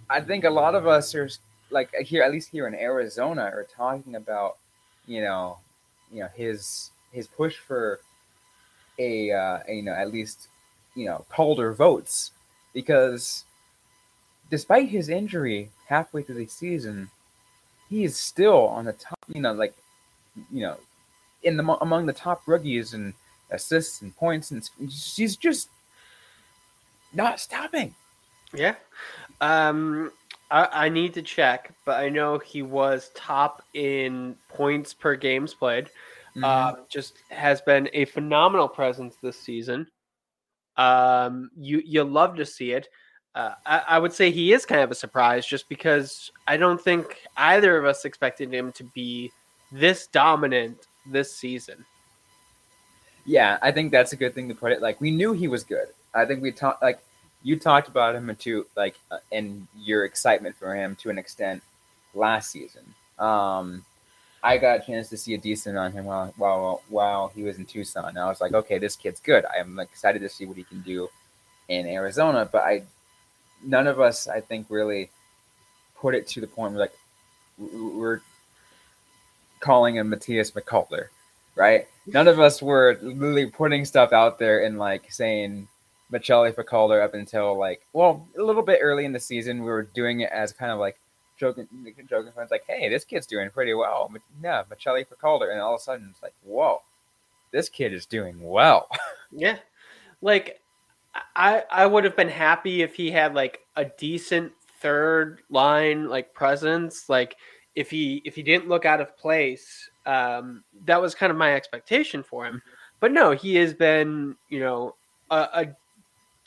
I 0.10 0.22
think 0.22 0.44
a 0.44 0.50
lot 0.50 0.76
of 0.76 0.88
us 0.88 1.14
are 1.16 1.30
like 1.70 1.94
here, 1.96 2.24
at 2.24 2.32
least 2.32 2.50
here 2.50 2.68
in 2.68 2.76
Arizona, 2.76 3.44
are 3.44 3.68
talking 3.76 4.16
about, 4.16 4.58
you 5.08 5.22
know, 5.22 5.58
you 6.12 6.22
know 6.22 6.30
his 6.36 6.92
his 7.12 7.28
push 7.28 7.58
for 7.58 8.00
a, 9.00 9.32
uh, 9.32 9.60
a 9.68 9.74
you 9.74 9.82
know 9.82 9.94
at 9.94 10.12
least 10.12 10.48
you 10.96 11.06
know 11.06 11.26
Calder 11.30 11.74
votes 11.74 12.32
because 12.74 13.46
despite 14.50 14.90
his 14.90 15.10
injury 15.10 15.70
halfway 15.88 16.22
through 16.22 16.36
the 16.36 16.48
season, 16.48 17.10
he 17.90 18.04
is 18.04 18.18
still 18.18 18.68
on 18.68 18.86
the 18.86 18.94
top. 18.94 19.18
You 19.34 19.42
know, 19.42 19.54
like 19.54 19.74
you 20.52 20.62
know, 20.62 20.78
in 21.44 21.58
the 21.58 21.64
among 21.82 22.06
the 22.06 22.14
top 22.14 22.44
rookies 22.46 22.94
and 22.94 23.14
assists 23.50 24.02
and 24.02 24.16
points, 24.16 24.52
and 24.52 24.70
she's 24.92 25.36
just 25.36 25.70
not 27.14 27.40
stopping. 27.40 27.96
Yeah, 28.54 28.76
um, 29.40 30.12
I, 30.50 30.86
I 30.86 30.90
need 30.90 31.14
to 31.16 31.22
check, 31.22 31.74
but 31.86 32.02
I 32.04 32.10
know 32.10 32.38
he 32.38 32.62
was 32.62 33.12
top 33.16 33.64
in 33.74 34.36
points 34.50 34.94
per 34.94 35.16
games 35.16 35.54
played. 35.54 35.86
Mm-hmm. 36.36 36.44
Uh, 36.44 36.74
just 36.90 37.18
has 37.30 37.62
been 37.62 37.90
a 37.94 38.06
phenomenal 38.06 38.68
presence 38.68 39.16
this 39.22 39.40
season. 39.40 39.88
Um, 40.78 41.52
you 41.58 41.82
you 41.86 42.04
love 42.04 42.36
to 42.38 42.46
see 42.46 42.72
it. 42.72 42.88
Uh, 43.36 43.54
I, 43.66 43.84
I, 43.88 44.00
would 44.00 44.12
say 44.12 44.30
he 44.30 44.52
is 44.52 44.66
kind 44.66 44.82
of 44.82 44.92
a 44.92 44.96
surprise, 44.96 45.46
just 45.46 45.70
because 45.70 46.32
I 46.48 46.58
don't 46.58 46.82
think 46.82 47.18
either 47.38 47.78
of 47.78 47.86
us 47.86 48.04
expected 48.04 48.54
him 48.54 48.74
to 48.74 48.84
be 48.84 49.32
this 49.72 50.08
dominant 50.08 50.88
this 51.06 51.34
season. 51.34 51.86
Yeah, 53.26 53.58
I 53.62 53.72
think 53.72 53.92
that's 53.92 54.12
a 54.12 54.18
good 54.18 54.34
thing 54.34 54.50
to 54.50 54.56
put 54.56 54.74
it. 54.74 54.82
Like 54.82 55.00
we 55.00 55.12
knew 55.12 55.32
he 55.32 55.48
was 55.48 55.64
good. 55.64 55.88
I 56.14 56.26
think 56.26 56.42
we 56.42 56.52
talked 56.52 56.82
like 56.82 57.00
you 57.44 57.58
talked 57.58 57.88
about 57.88 58.16
him 58.16 58.36
too, 58.40 58.68
like 58.76 58.96
uh, 59.10 59.18
and 59.32 59.68
your 59.78 60.06
excitement 60.06 60.56
for 60.56 60.76
him 60.76 60.96
to 60.98 61.10
an 61.10 61.18
extent 61.18 61.64
last 62.14 62.52
season. 62.52 62.84
Um, 63.18 63.86
I 64.44 64.58
got 64.58 64.80
a 64.80 64.86
chance 64.86 65.10
to 65.10 65.18
see 65.18 65.34
a 65.34 65.38
decent 65.38 65.78
on 65.78 65.92
him 65.92 66.06
while 66.06 66.34
while 66.38 66.82
while 66.90 67.32
he 67.36 67.44
was 67.44 67.58
in 67.58 67.66
Tucson. 67.66 68.18
I 68.18 68.28
was 68.28 68.42
like, 68.42 68.54
okay, 68.54 68.78
this 68.80 68.96
kid's 68.96 69.20
good. 69.20 69.46
I'm 69.46 69.80
excited 69.80 70.20
to 70.22 70.30
see 70.30 70.46
what 70.46 70.58
he 70.58 70.64
can 70.64 70.82
do 70.82 71.10
in 71.68 71.86
Arizona. 71.86 72.48
But 72.52 72.64
I, 72.64 72.84
none 73.64 73.88
of 73.88 74.00
us, 74.00 74.28
I 74.28 74.42
think, 74.42 74.68
really 74.70 75.10
put 75.96 76.16
it 76.16 76.28
to 76.28 76.42
the 76.42 76.48
point 76.48 76.74
where 76.74 76.82
like 76.82 76.98
we're 77.58 78.22
calling 79.60 79.96
him 79.96 80.10
Matthias 80.10 80.52
Maccelli, 80.52 81.06
right? 81.56 81.88
None 82.08 82.28
of 82.28 82.40
us 82.40 82.62
were 82.62 82.98
literally 83.02 83.46
putting 83.46 83.86
stuff 83.86 84.12
out 84.12 84.40
there 84.40 84.66
and 84.66 84.80
like 84.80 85.12
saying 85.12 85.68
For 86.12 86.64
Calder 86.64 87.02
up 87.02 87.14
until 87.14 87.58
like 87.58 87.82
well 87.94 88.28
a 88.38 88.44
little 88.44 88.64
bit 88.64 88.80
early 88.82 89.06
in 89.06 89.14
the 89.14 89.20
season. 89.20 89.64
We 89.64 89.72
were 89.72 89.84
doing 89.84 90.22
it 90.22 90.32
as 90.32 90.52
kind 90.52 90.72
of 90.72 90.80
like 90.80 91.00
joking, 91.38 91.68
joking 92.10 92.32
friends 92.32 92.52
like, 92.52 92.66
"Hey, 92.68 92.90
this 92.90 93.06
kid's 93.06 93.26
doing 93.26 93.50
pretty 93.50 93.74
well." 93.74 94.12
But 94.12 94.22
Maccelli 94.70 95.08
for 95.08 95.16
Calder, 95.16 95.50
and 95.50 95.62
all 95.62 95.76
of 95.76 95.80
a 95.80 95.84
sudden 95.84 96.10
it's 96.12 96.22
like, 96.22 96.34
"Whoa, 96.44 96.82
this 97.52 97.70
kid 97.70 97.94
is 97.94 98.06
doing 98.06 98.42
well." 98.42 98.88
yeah, 99.32 99.58
like 100.22 100.62
I 101.36 101.64
I 101.70 101.86
would 101.86 102.04
have 102.04 102.16
been 102.16 102.30
happy 102.30 102.82
if 102.82 102.96
he 102.96 103.12
had 103.12 103.34
like 103.34 103.62
a 103.76 103.86
decent 103.86 104.52
third 104.82 105.42
line 105.50 106.10
like 106.10 106.34
presence, 106.34 107.10
like 107.10 107.36
if 107.76 107.90
he 107.90 108.22
if 108.26 108.36
he 108.36 108.44
didn't 108.44 108.70
look 108.70 108.86
out 108.86 109.02
of 109.02 109.18
place, 109.18 109.90
um, 110.06 110.64
that 110.86 111.02
was 111.02 111.16
kind 111.16 111.32
of 111.32 111.38
my 111.38 111.56
expectation 111.56 112.22
for 112.24 112.46
him. 112.46 112.62
But 113.00 113.12
no, 113.12 113.32
he 113.32 113.56
has 113.56 113.74
been 113.74 114.36
you 114.50 114.60
know 114.60 114.96
a, 115.30 115.48
a 115.54 115.76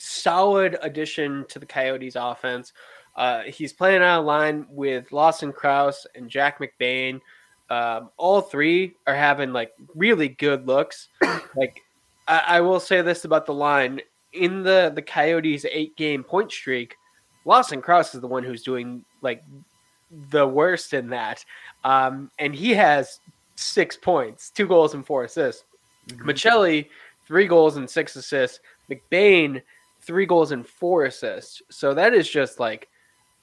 solid 0.05 0.77
addition 0.83 1.45
to 1.49 1.59
the 1.59 1.67
Coyotes 1.67 2.17
offense. 2.17 2.73
Uh, 3.17 3.43
he's 3.43 3.73
playing 3.73 4.03
on 4.03 4.19
a 4.19 4.23
line 4.23 4.67
with 4.69 5.13
Lawson 5.13 5.53
Crouse 5.53 6.07
and 6.15 6.29
Jack 6.29 6.61
McBain. 6.61 7.21
Um, 7.71 8.11
all 8.17 8.41
three 8.41 8.95
are 9.07 9.15
having 9.15 9.53
like 9.53 9.73
really 9.95 10.29
good 10.29 10.67
looks. 10.67 11.09
like 11.57 11.81
I, 12.29 12.43
I, 12.47 12.61
will 12.61 12.81
say 12.81 13.01
this 13.03 13.25
about 13.25 13.47
the 13.47 13.55
line 13.55 14.01
in 14.33 14.63
the 14.63 14.93
the 14.95 15.03
Coyotes 15.03 15.65
eight 15.71 15.97
game 15.97 16.23
point 16.25 16.53
streak. 16.53 16.97
Lawson 17.47 17.81
Crouse 17.81 18.15
is 18.15 18.21
the 18.21 18.27
one 18.27 18.43
who's 18.43 18.63
doing 18.63 19.05
like 19.23 19.43
the 20.31 20.47
worst 20.47 20.93
in 20.93 21.09
that, 21.11 21.45
um, 21.85 22.31
and 22.39 22.55
he 22.55 22.71
has 22.73 23.21
six 23.57 23.97
points, 23.97 24.51
two 24.51 24.67
goals 24.67 24.95
and 24.95 25.07
four 25.07 25.25
assists. 25.25 25.65
mm 26.09 26.19
Maccelli, 26.25 26.89
three 27.27 27.47
goals 27.47 27.77
and 27.77 27.89
six 27.89 28.17
assists. 28.17 28.61
McBain, 28.91 29.63
three 30.07 30.27
goals 30.27 30.53
and 30.53 30.67
four 30.67 31.05
assists. 31.05 31.63
So 31.71 31.95
that 31.95 32.15
is 32.15 32.29
just 32.29 32.61
like 32.61 32.89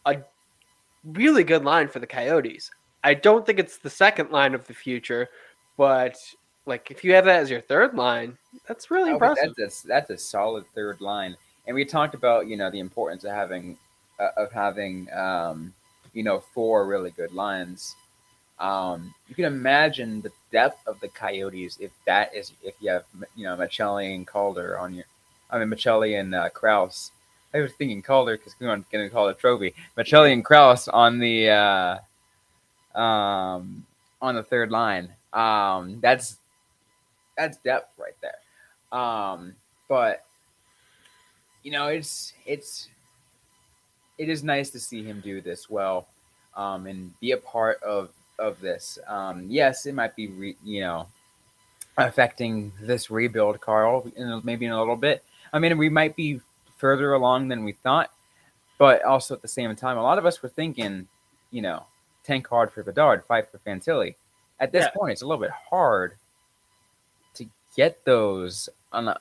a 0.06 0.18
really 1.04 1.44
good 1.44 1.64
line 1.64 1.88
for 1.88 2.00
the 2.00 2.08
Coyotes. 2.08 2.72
I 3.04 3.14
don't 3.14 3.46
think 3.46 3.60
it's 3.60 3.78
the 3.78 3.90
second 3.90 4.32
line 4.32 4.54
of 4.54 4.68
the 4.68 4.74
future, 4.74 5.30
but 5.78 6.18
like 6.66 6.92
if 6.92 7.04
you 7.04 7.14
have 7.14 7.26
that 7.26 7.42
as 7.42 7.50
your 7.50 7.62
third 7.62 7.96
line, 7.96 8.38
that's 8.68 8.92
really 8.92 9.12
impressive. 9.12 9.54
That's 9.58 9.84
a, 9.84 9.88
that's 9.88 10.10
a 10.12 10.18
solid 10.18 10.66
third 10.76 11.02
line. 11.02 11.36
And 11.68 11.76
we 11.76 11.86
talked 11.86 12.14
about 12.14 12.48
you 12.48 12.58
know 12.58 12.70
the 12.70 12.80
importance 12.80 13.24
of 13.24 13.32
having 13.32 13.78
uh, 14.20 14.30
of 14.38 14.52
having 14.52 15.12
um, 15.14 15.74
you 16.14 16.24
know 16.24 16.40
four 16.40 16.86
really 16.86 17.12
good 17.12 17.34
lines. 17.34 17.96
Um, 18.60 19.14
you 19.28 19.34
can 19.34 19.46
imagine 19.46 20.22
the 20.22 20.32
depth 20.52 20.88
of 20.88 21.00
the 21.00 21.08
Coyotes 21.08 21.78
if 21.80 21.92
that 22.06 22.36
is 22.36 22.52
if 22.62 22.76
you 22.80 22.92
have 22.92 23.06
you 23.36 23.44
know 23.44 23.56
Maccelli 23.56 24.14
and 24.14 24.28
Calder 24.28 24.78
on 24.78 24.94
your, 24.94 25.06
I 25.52 25.60
mean 25.60 25.70
Maccelli 25.70 26.20
and 26.20 26.34
uh, 26.34 26.50
Crouse 26.50 27.12
I 27.54 27.60
was 27.60 27.74
thinking 27.74 28.02
Calder 28.02 28.38
because 28.38 28.56
we 28.60 28.68
want 28.68 28.90
to 28.90 29.10
call 29.10 29.28
it 29.28 29.38
trophy. 29.38 29.74
Maccelli 29.98 30.32
and 30.32 30.44
Crouse 30.44 30.88
on 30.88 31.20
the 31.20 31.50
uh, 31.50 33.00
um, 33.00 33.86
on 34.22 34.36
the 34.36 34.44
third 34.44 34.72
line. 34.72 35.10
Um, 35.34 36.00
that's 36.02 36.38
that's 37.38 37.58
depth 37.58 37.92
right 37.98 38.16
there. 38.22 38.98
Um, 38.98 39.56
but 39.90 40.24
you 41.64 41.72
know, 41.72 41.88
it's 41.88 42.34
it's 42.46 42.88
it 44.18 44.30
is 44.30 44.44
nice 44.44 44.70
to 44.70 44.80
see 44.80 45.04
him 45.04 45.20
do 45.22 45.42
this 45.42 45.70
well 45.70 46.08
um, 46.56 46.88
and 46.88 47.20
be 47.20 47.32
a 47.32 47.38
part 47.38 47.84
of 47.84 48.12
of 48.40 48.62
this. 48.62 48.98
Um, 49.08 49.46
yes, 49.50 49.86
it 49.86 49.94
might 49.94 50.16
be 50.16 50.28
re, 50.28 50.56
you 50.64 50.82
know 50.82 51.08
affecting 51.98 52.72
this 52.82 53.12
rebuild, 53.12 53.60
Carl, 53.60 54.10
in, 54.16 54.42
maybe 54.46 54.66
in 54.66 54.72
a 54.72 54.80
little 54.80 54.96
bit. 54.96 55.22
I 55.54 55.60
mean, 55.60 55.78
we 55.78 55.90
might 55.90 56.16
be 56.16 56.42
further 56.78 57.14
along 57.14 57.50
than 57.50 57.64
we 57.64 57.74
thought. 57.74 58.12
But 58.78 59.04
also 59.04 59.36
at 59.36 59.44
the 59.44 59.48
same 59.48 59.76
time, 59.76 60.00
a 60.00 60.02
lot 60.02 60.18
of 60.18 60.26
us 60.26 60.42
were 60.42 60.50
thinking, 60.50 61.08
you 61.52 61.62
know, 61.62 61.86
tank 62.24 62.48
hard 62.48 62.72
for 62.72 62.82
Bedard, 62.82 63.24
fight 63.26 63.48
for 63.52 63.60
Fantilli. 63.60 64.16
At 64.60 64.72
this 64.72 64.86
yeah. 64.86 64.90
point, 64.90 65.12
it's 65.12 65.22
a 65.22 65.28
little 65.28 65.42
bit 65.42 65.52
hard 65.52 66.16
to 67.36 67.46
get 67.76 68.04
those. 68.06 68.70
On 68.92 69.08
a, 69.08 69.18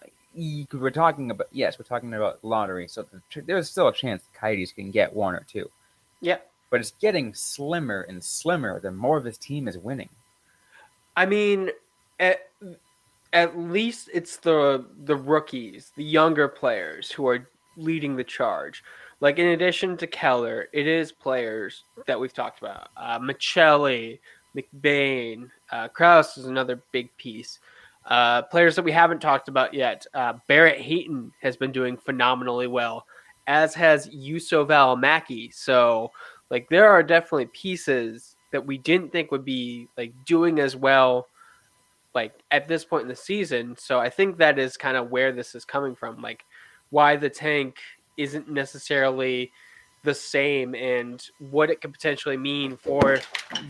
we're 0.73 0.91
talking 0.91 1.31
about 1.31 1.49
yes, 1.53 1.79
we're 1.79 1.85
talking 1.85 2.15
about 2.15 2.43
lottery, 2.43 2.89
so 2.89 3.07
there's 3.35 3.69
still 3.69 3.89
a 3.89 3.93
chance 3.93 4.23
the 4.23 4.39
Coyotes 4.39 4.73
can 4.73 4.91
get 4.91 5.15
one 5.15 5.35
or 5.35 5.45
two. 5.47 5.71
Yeah, 6.23 6.39
but 6.71 6.81
it's 6.81 6.93
getting 6.93 7.35
slimmer 7.35 8.01
and 8.03 8.25
slimmer 8.25 8.81
the 8.81 8.91
more 8.91 9.19
of 9.19 9.25
his 9.25 9.37
team 9.37 9.69
is 9.69 9.77
winning. 9.77 10.09
I 11.17 11.27
mean, 11.27 11.71
at 12.19 12.49
at 13.33 13.59
least 13.59 14.11
it's 14.13 14.37
the 14.39 14.87
the 15.05 15.17
rookies, 15.17 15.93
the 15.97 16.05
younger 16.05 16.49
players 16.49 17.11
who 17.11 17.27
are 17.29 17.49
leading 17.77 18.17
the 18.17 18.25
charge. 18.25 18.83
Like 19.21 19.39
in 19.39 19.49
addition 19.49 19.97
to 19.99 20.07
Keller, 20.07 20.69
it 20.73 20.87
is 20.87 21.13
players 21.13 21.85
that 22.07 22.19
we've 22.19 22.33
talked 22.33 22.59
about. 22.61 22.89
Uh, 22.97 23.19
Maccelli, 23.19 24.19
McBain, 24.57 25.51
uh, 25.71 25.89
Crouse 25.89 26.39
is 26.39 26.47
another 26.47 26.83
big 26.93 27.15
piece. 27.17 27.59
Uh, 28.07 28.43
players 28.43 28.75
that 28.77 28.85
we 28.85 28.93
haven't 28.93 29.21
talked 29.21 29.49
about 29.49 29.75
yet. 29.75 30.07
Uh, 30.15 30.35
Barrett 30.49 30.81
Hayton 30.81 31.33
has 31.43 31.57
been 31.57 31.71
doing 31.71 31.97
phenomenally 31.97 32.67
well 32.67 33.07
as 33.47 33.75
has 33.75 34.09
Juuso 34.09 34.67
Valimaki. 34.67 35.53
So, 35.53 36.11
like, 36.51 36.69
there 36.71 36.89
are 36.89 37.03
definitely 37.03 37.47
pieces 37.47 38.37
that 38.53 38.65
we 38.65 38.79
didn't 38.79 39.13
think 39.13 39.31
would 39.31 39.45
be 39.45 39.89
like 39.97 40.13
doing 40.25 40.61
as 40.61 40.77
well, 40.77 41.27
like 42.15 42.33
at 42.51 42.69
this 42.69 42.85
point 42.85 43.03
in 43.03 43.09
the 43.09 43.17
season. 43.17 43.77
So, 43.79 43.99
I 43.99 44.11
think 44.11 44.39
that 44.39 44.59
is 44.59 44.77
kind 44.77 44.97
of 44.97 45.11
where 45.11 45.33
this 45.33 45.55
is 45.55 45.65
coming 45.65 45.95
from. 45.95 46.21
Like, 46.21 46.45
why 46.91 47.17
the 47.17 47.31
tank 47.31 47.77
isn't 48.17 48.49
necessarily 48.49 49.53
the 50.03 50.15
same 50.15 50.75
and 50.75 51.27
what 51.51 51.71
it 51.71 51.81
could 51.81 51.93
potentially 51.93 52.37
mean 52.37 52.77
for 52.77 53.19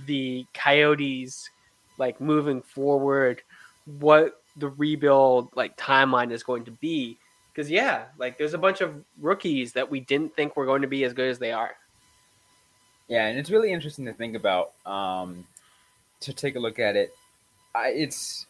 the 0.06 0.46
Coyotes 0.54 1.50
like 1.98 2.20
moving 2.20 2.62
forward 2.62 3.42
what 3.98 4.40
the 4.56 4.68
rebuild 4.68 5.48
like 5.56 5.76
timeline 5.76 6.30
is 6.30 6.44
going 6.44 6.64
to 6.64 6.70
be 6.70 7.18
because 7.52 7.68
yeah 7.68 8.04
like 8.16 8.38
there's 8.38 8.54
a 8.54 8.58
bunch 8.58 8.80
of 8.80 8.94
rookies 9.20 9.72
that 9.72 9.90
we 9.90 9.98
didn't 9.98 10.34
think 10.36 10.56
were 10.56 10.66
going 10.66 10.82
to 10.82 10.88
be 10.88 11.02
as 11.02 11.12
good 11.12 11.28
as 11.28 11.40
they 11.40 11.50
are 11.50 11.74
Yeah, 13.10 13.26
and 13.26 13.38
it's 13.40 13.50
really 13.50 13.72
interesting 13.72 14.04
to 14.06 14.12
think 14.12 14.36
about. 14.36 14.70
Um, 14.86 15.44
to 16.20 16.32
take 16.32 16.54
a 16.54 16.60
look 16.60 16.78
at 16.78 16.94
it, 16.94 17.12
I, 17.74 17.88
it's 17.90 18.46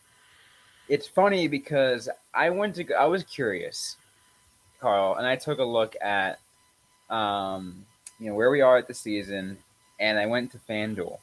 it's 0.88 1.06
funny 1.06 1.48
because 1.48 2.08
I 2.34 2.50
went 2.50 2.74
to 2.76 2.94
I 2.94 3.06
was 3.06 3.22
curious, 3.24 3.96
Carl, 4.80 5.16
and 5.16 5.26
I 5.26 5.36
took 5.36 5.58
a 5.58 5.64
look 5.64 5.96
at 6.00 6.38
um, 7.08 7.84
you 8.18 8.28
know 8.28 8.34
where 8.34 8.50
we 8.50 8.60
are 8.60 8.78
at 8.78 8.88
the 8.88 8.94
season, 8.94 9.58
and 9.98 10.18
I 10.18 10.26
went 10.26 10.52
to 10.52 10.58
FanDuel, 10.58 11.18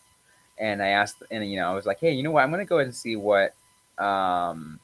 and 0.57 0.81
I 0.81 0.89
asked, 0.89 1.23
and 1.31 1.49
you 1.49 1.57
know 1.57 1.69
I 1.69 1.73
was 1.73 1.85
like, 1.85 1.99
hey, 1.99 2.13
you 2.13 2.23
know 2.23 2.31
what? 2.31 2.43
I'm 2.43 2.51
gonna 2.51 2.65
go 2.65 2.77
ahead 2.77 2.87
and 2.87 2.95
see 2.95 3.15
what 3.15 3.53
um, 3.97 4.79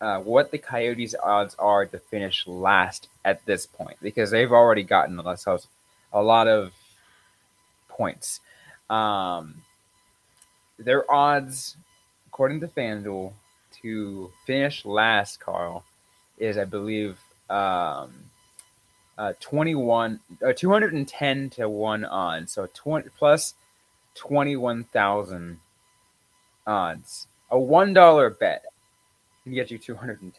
uh, 0.00 0.18
what 0.20 0.50
the 0.50 0.58
Coyotes' 0.58 1.14
odds 1.22 1.54
are 1.58 1.86
to 1.86 1.98
finish 1.98 2.46
last 2.46 3.08
at 3.24 3.44
this 3.46 3.66
point 3.66 3.96
because 4.00 4.30
they've 4.30 4.52
already 4.52 4.82
gotten 4.82 5.16
themselves 5.16 5.66
a 6.12 6.22
lot 6.22 6.48
of 6.48 6.72
points. 7.88 8.40
Um, 8.88 9.62
their 10.78 11.10
odds, 11.12 11.76
according 12.40 12.60
to 12.60 12.68
FanDuel, 12.68 13.34
to 13.82 14.32
finish 14.46 14.86
last, 14.86 15.40
Carl, 15.40 15.84
is 16.38 16.56
I 16.56 16.64
believe 16.64 17.18
um, 17.50 18.14
uh, 19.18 19.34
21 19.40 20.18
uh, 20.42 20.54
210 20.54 21.50
to 21.50 21.68
1 21.68 22.04
on. 22.06 22.46
So 22.46 22.66
20 22.72 23.10
plus 23.18 23.52
21,000 24.14 25.60
odds. 26.66 27.26
A 27.50 27.56
$1 27.56 28.38
bet 28.38 28.64
can 29.44 29.52
get 29.52 29.70
you 29.70 29.78
$210. 29.78 30.32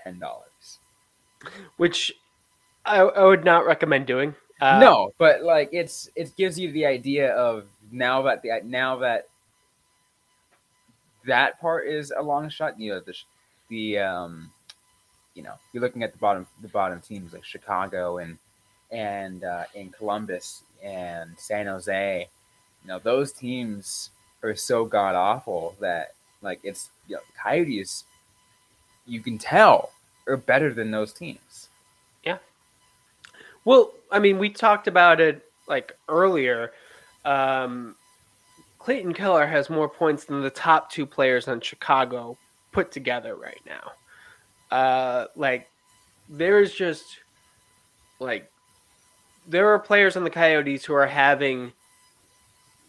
which 1.77 2.11
I, 2.83 3.01
I 3.01 3.25
would 3.25 3.45
not 3.45 3.67
recommend 3.67 4.07
doing 4.07 4.33
uh, 4.59 4.79
no, 4.79 5.11
but 5.17 5.43
like 5.43 5.69
it's 5.71 6.07
it 6.15 6.35
gives 6.35 6.59
you 6.59 6.71
the 6.71 6.85
idea 6.85 7.33
of 7.33 7.65
now 7.91 8.21
that 8.21 8.43
the 8.43 8.61
now 8.63 8.97
that 8.97 9.27
that 11.25 11.59
part 11.59 11.87
is 11.87 12.11
a 12.15 12.21
long 12.21 12.49
shot. 12.49 12.79
You 12.79 12.93
know 12.93 12.99
the 12.99 13.13
the 13.69 13.99
um, 13.99 14.51
you 15.33 15.43
know 15.43 15.53
you're 15.73 15.81
looking 15.81 16.03
at 16.03 16.11
the 16.11 16.17
bottom 16.19 16.45
the 16.61 16.67
bottom 16.67 17.01
teams 17.01 17.33
like 17.33 17.45
Chicago 17.45 18.17
and 18.17 18.37
and 18.91 19.43
uh, 19.43 19.63
in 19.73 19.89
Columbus 19.89 20.63
and 20.83 21.31
San 21.37 21.67
Jose. 21.67 22.27
You 22.83 22.87
know 22.87 22.99
those 22.99 23.31
teams 23.31 24.09
are 24.43 24.55
so 24.55 24.85
god 24.85 25.15
awful 25.15 25.75
that 25.79 26.13
like 26.41 26.59
it's 26.63 26.89
you 27.07 27.15
know, 27.15 27.21
Coyotes. 27.41 28.05
You 29.05 29.19
can 29.19 29.37
tell 29.37 29.91
are 30.27 30.37
better 30.37 30.73
than 30.73 30.91
those 30.91 31.13
teams. 31.13 31.69
Yeah. 32.23 32.37
Well, 33.65 33.91
I 34.11 34.19
mean, 34.19 34.37
we 34.37 34.49
talked 34.49 34.87
about 34.87 35.19
it 35.19 35.43
like 35.67 35.97
earlier. 36.07 36.71
Um, 37.25 37.95
Clayton 38.83 39.13
Keller 39.13 39.45
has 39.45 39.69
more 39.69 39.87
points 39.87 40.25
than 40.25 40.41
the 40.41 40.49
top 40.49 40.91
two 40.91 41.05
players 41.05 41.47
on 41.47 41.61
Chicago 41.61 42.37
put 42.71 42.91
together 42.91 43.35
right 43.35 43.61
now. 43.65 43.91
Uh, 44.75 45.27
like, 45.35 45.69
there's 46.29 46.73
just 46.73 47.19
like 48.19 48.49
there 49.47 49.69
are 49.69 49.79
players 49.79 50.15
on 50.15 50.23
the 50.23 50.29
Coyotes 50.29 50.85
who 50.85 50.93
are 50.93 51.07
having 51.07 51.71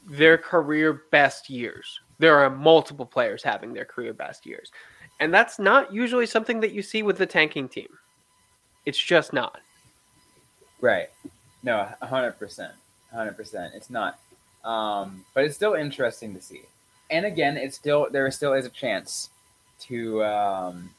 their 0.08 0.38
career 0.38 1.02
best 1.10 1.50
years. 1.50 2.00
There 2.18 2.38
are 2.38 2.50
multiple 2.50 3.06
players 3.06 3.42
having 3.42 3.72
their 3.72 3.84
career 3.84 4.14
best 4.14 4.46
years. 4.46 4.70
And 5.20 5.32
that's 5.32 5.58
not 5.58 5.92
usually 5.92 6.26
something 6.26 6.60
that 6.60 6.72
you 6.72 6.82
see 6.82 7.02
with 7.02 7.18
the 7.18 7.26
tanking 7.26 7.68
team. 7.68 7.88
It's 8.86 8.98
just 8.98 9.32
not. 9.32 9.60
Right. 10.80 11.10
No, 11.62 11.88
a 12.00 12.06
hundred 12.06 12.38
percent, 12.38 12.72
hundred 13.12 13.36
percent. 13.36 13.74
It's 13.74 13.90
not, 13.90 14.18
um, 14.64 15.24
but 15.34 15.44
it's 15.44 15.54
still 15.54 15.74
interesting 15.74 16.34
to 16.34 16.40
see. 16.40 16.62
And 17.10 17.26
again, 17.26 17.56
it's 17.56 17.76
still 17.76 18.08
there 18.10 18.30
still 18.30 18.52
is 18.54 18.66
a 18.66 18.70
chance 18.70 19.30
to 19.80 20.24
um, 20.24 20.90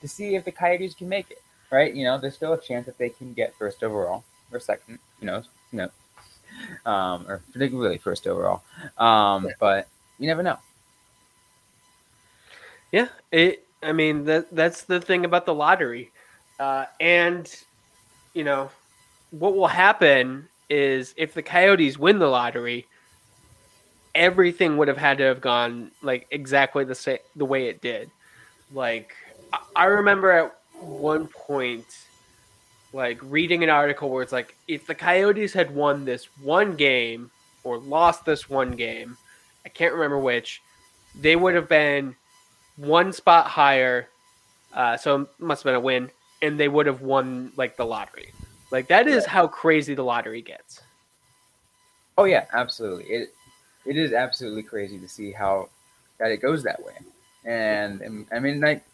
to 0.00 0.08
see 0.08 0.34
if 0.34 0.44
the 0.44 0.52
Coyotes 0.52 0.94
can 0.94 1.08
make 1.08 1.30
it. 1.30 1.42
Right. 1.70 1.94
You 1.94 2.04
know, 2.04 2.18
there's 2.18 2.34
still 2.34 2.52
a 2.52 2.60
chance 2.60 2.86
that 2.86 2.98
they 2.98 3.10
can 3.10 3.32
get 3.32 3.54
first 3.54 3.82
overall 3.82 4.24
or 4.52 4.60
second. 4.60 4.98
You 5.20 5.26
know, 5.26 5.42
you 5.72 5.78
know, 5.78 6.90
um, 6.90 7.26
or 7.28 7.42
particularly 7.52 7.98
first 7.98 8.26
overall. 8.26 8.62
Um, 8.98 9.48
but 9.58 9.88
you 10.18 10.26
never 10.26 10.42
know. 10.42 10.58
Yeah, 12.92 13.08
it. 13.30 13.66
I 13.82 13.92
mean, 13.92 14.24
that 14.24 14.54
that's 14.54 14.82
the 14.82 15.00
thing 15.00 15.24
about 15.24 15.46
the 15.46 15.54
lottery, 15.54 16.10
uh, 16.58 16.86
and 16.98 17.52
you 18.34 18.44
know, 18.44 18.70
what 19.30 19.54
will 19.56 19.68
happen 19.68 20.48
is 20.70 21.12
if 21.18 21.34
the 21.34 21.42
Coyotes 21.42 21.98
win 21.98 22.18
the 22.18 22.28
lottery, 22.28 22.86
everything 24.14 24.76
would 24.76 24.88
have 24.88 24.96
had 24.96 25.18
to 25.18 25.24
have 25.24 25.40
gone 25.40 25.90
like 26.02 26.26
exactly 26.30 26.84
the 26.84 26.94
same 26.94 27.18
the 27.36 27.44
way 27.44 27.68
it 27.68 27.80
did. 27.82 28.10
Like 28.72 29.14
I- 29.52 29.58
I 29.76 29.84
remember 29.86 30.30
at 30.30 30.56
one 30.80 31.26
point, 31.26 31.84
like 32.92 33.18
reading 33.22 33.62
an 33.62 33.70
article 33.70 34.10
where 34.10 34.22
it's 34.22 34.32
like 34.32 34.54
if 34.68 34.86
the 34.86 34.94
Coyotes 34.94 35.52
had 35.52 35.74
won 35.74 36.04
this 36.04 36.26
one 36.40 36.76
game 36.76 37.30
or 37.64 37.78
lost 37.78 38.24
this 38.24 38.48
one 38.48 38.72
game, 38.72 39.16
I 39.66 39.68
can't 39.68 39.92
remember 39.92 40.18
which, 40.18 40.62
they 41.20 41.36
would 41.36 41.54
have 41.54 41.68
been 41.68 42.16
one 42.76 43.12
spot 43.12 43.46
higher. 43.46 44.08
Uh, 44.72 44.96
so 44.96 45.28
must 45.38 45.62
have 45.64 45.70
been 45.70 45.74
a 45.74 45.80
win, 45.80 46.10
and 46.42 46.58
they 46.58 46.68
would 46.68 46.86
have 46.86 47.02
won 47.02 47.52
like 47.56 47.76
the 47.76 47.84
lottery. 47.84 48.32
Like 48.70 48.88
that 48.88 49.08
is 49.08 49.26
how 49.26 49.46
crazy 49.46 49.94
the 49.94 50.04
lottery 50.04 50.42
gets. 50.42 50.82
Oh 52.16 52.24
yeah, 52.24 52.46
absolutely. 52.52 53.04
It 53.04 53.34
it 53.84 53.96
is 53.96 54.12
absolutely 54.12 54.62
crazy 54.62 54.98
to 54.98 55.08
see 55.08 55.32
how 55.32 55.68
that 56.18 56.30
it 56.30 56.42
goes 56.42 56.62
that 56.62 56.82
way. 56.84 56.94
And, 57.44 58.02
and 58.02 58.26
I 58.30 58.38
mean, 58.38 58.60
like, 58.60 58.84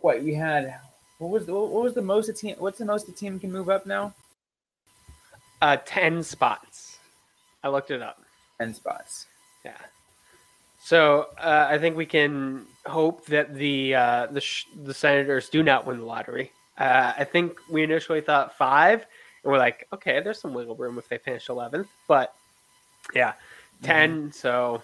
what 0.00 0.22
we 0.22 0.34
had. 0.34 0.74
What 1.18 1.30
was 1.30 1.46
the 1.46 1.54
what 1.54 1.70
was 1.70 1.94
the 1.94 2.02
most 2.02 2.28
a 2.28 2.32
team? 2.32 2.56
What's 2.58 2.78
the 2.78 2.84
most 2.84 3.08
a 3.08 3.12
team 3.12 3.38
can 3.38 3.52
move 3.52 3.68
up 3.68 3.86
now? 3.86 4.14
Uh, 5.62 5.76
ten 5.84 6.22
spots. 6.22 6.98
I 7.62 7.68
looked 7.68 7.90
it 7.90 8.02
up. 8.02 8.22
Ten 8.58 8.74
spots. 8.74 9.26
Yeah. 9.64 9.76
So 10.82 11.28
uh, 11.38 11.68
I 11.70 11.78
think 11.78 11.96
we 11.96 12.06
can 12.06 12.64
hope 12.86 13.26
that 13.26 13.54
the 13.54 13.94
uh, 13.94 14.26
the 14.30 14.40
sh- 14.40 14.64
the 14.82 14.94
Senators 14.94 15.50
do 15.50 15.62
not 15.62 15.86
win 15.86 15.98
the 15.98 16.06
lottery. 16.06 16.52
Uh, 16.78 17.12
I 17.18 17.24
think 17.24 17.58
we 17.68 17.82
initially 17.82 18.20
thought 18.20 18.56
five, 18.56 19.06
and 19.42 19.52
we're 19.52 19.58
like, 19.58 19.86
okay, 19.92 20.20
there's 20.20 20.40
some 20.40 20.54
wiggle 20.54 20.76
room 20.76 20.98
if 20.98 21.08
they 21.08 21.18
finish 21.18 21.48
eleventh, 21.48 21.88
but 22.08 22.34
yeah, 23.14 23.34
10 23.82 24.32
So 24.32 24.82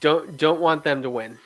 don't 0.00 0.36
don't 0.36 0.60
want 0.60 0.84
them 0.84 1.02
to 1.02 1.10
win. 1.10 1.38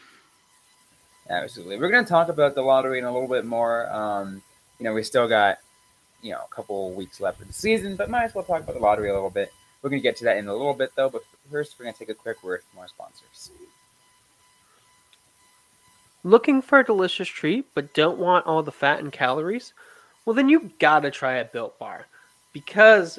Absolutely. 1.28 1.78
We're 1.78 1.90
going 1.90 2.04
to 2.04 2.08
talk 2.08 2.28
about 2.28 2.54
the 2.54 2.62
lottery 2.62 2.98
in 2.98 3.04
a 3.04 3.12
little 3.12 3.28
bit 3.28 3.44
more. 3.44 3.90
Um, 3.92 4.42
you 4.78 4.84
know, 4.84 4.92
we 4.92 5.02
still 5.02 5.28
got 5.28 5.58
you 6.22 6.32
know 6.32 6.40
a 6.44 6.54
couple 6.54 6.92
weeks 6.92 7.20
left 7.20 7.40
of 7.40 7.46
the 7.46 7.52
season, 7.52 7.96
but 7.96 8.10
might 8.10 8.24
as 8.24 8.34
well 8.34 8.44
talk 8.44 8.62
about 8.62 8.74
the 8.74 8.80
lottery 8.80 9.10
a 9.10 9.14
little 9.14 9.30
bit. 9.30 9.52
We're 9.82 9.90
going 9.90 10.02
to 10.02 10.08
get 10.08 10.16
to 10.16 10.24
that 10.24 10.36
in 10.38 10.48
a 10.48 10.52
little 10.52 10.74
bit 10.74 10.90
though. 10.96 11.08
But 11.08 11.22
first, 11.50 11.76
we're 11.78 11.84
going 11.84 11.94
to 11.94 11.98
take 11.98 12.10
a 12.10 12.14
quick 12.14 12.42
word 12.42 12.62
from 12.70 12.80
our 12.80 12.88
sponsors. 12.88 13.50
Looking 16.22 16.60
for 16.60 16.80
a 16.80 16.84
delicious 16.84 17.28
treat 17.28 17.66
but 17.74 17.94
don't 17.94 18.18
want 18.18 18.46
all 18.46 18.62
the 18.62 18.72
fat 18.72 19.00
and 19.00 19.10
calories? 19.10 19.72
Well, 20.24 20.34
then 20.34 20.48
you 20.48 20.70
gotta 20.78 21.10
try 21.10 21.34
a 21.34 21.44
Built 21.44 21.78
Bar 21.78 22.06
because 22.52 23.18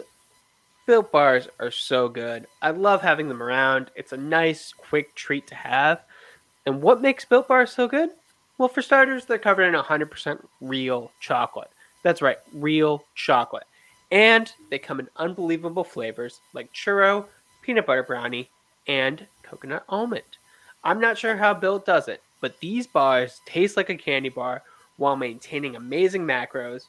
Built 0.85 1.11
Bars 1.11 1.47
are 1.59 1.71
so 1.71 2.07
good. 2.07 2.45
I 2.61 2.71
love 2.71 3.01
having 3.01 3.27
them 3.27 3.41
around. 3.41 3.91
It's 3.95 4.11
a 4.11 4.17
nice, 4.17 4.73
quick 4.73 5.15
treat 5.15 5.47
to 5.47 5.55
have. 5.55 6.03
And 6.65 6.81
what 6.81 7.01
makes 7.01 7.25
Built 7.25 7.47
Bars 7.47 7.71
so 7.71 7.87
good? 7.87 8.09
Well, 8.57 8.69
for 8.69 8.83
starters, 8.83 9.25
they're 9.25 9.39
covered 9.39 9.63
in 9.63 9.73
100% 9.73 10.45
real 10.59 11.11
chocolate. 11.19 11.71
That's 12.03 12.21
right, 12.21 12.37
real 12.53 13.03
chocolate. 13.15 13.65
And 14.11 14.51
they 14.69 14.77
come 14.77 14.99
in 14.99 15.09
unbelievable 15.17 15.83
flavors 15.83 16.41
like 16.53 16.71
churro, 16.73 17.25
peanut 17.63 17.87
butter 17.87 18.03
brownie, 18.03 18.49
and 18.87 19.25
coconut 19.41 19.85
almond. 19.89 20.23
I'm 20.83 20.99
not 20.99 21.17
sure 21.17 21.37
how 21.37 21.53
Built 21.53 21.85
does 21.85 22.07
it, 22.07 22.21
but 22.41 22.59
these 22.59 22.87
bars 22.87 23.39
taste 23.45 23.77
like 23.77 23.89
a 23.89 23.95
candy 23.95 24.29
bar 24.29 24.63
while 24.97 25.15
maintaining 25.15 25.75
amazing 25.75 26.25
macros, 26.25 26.87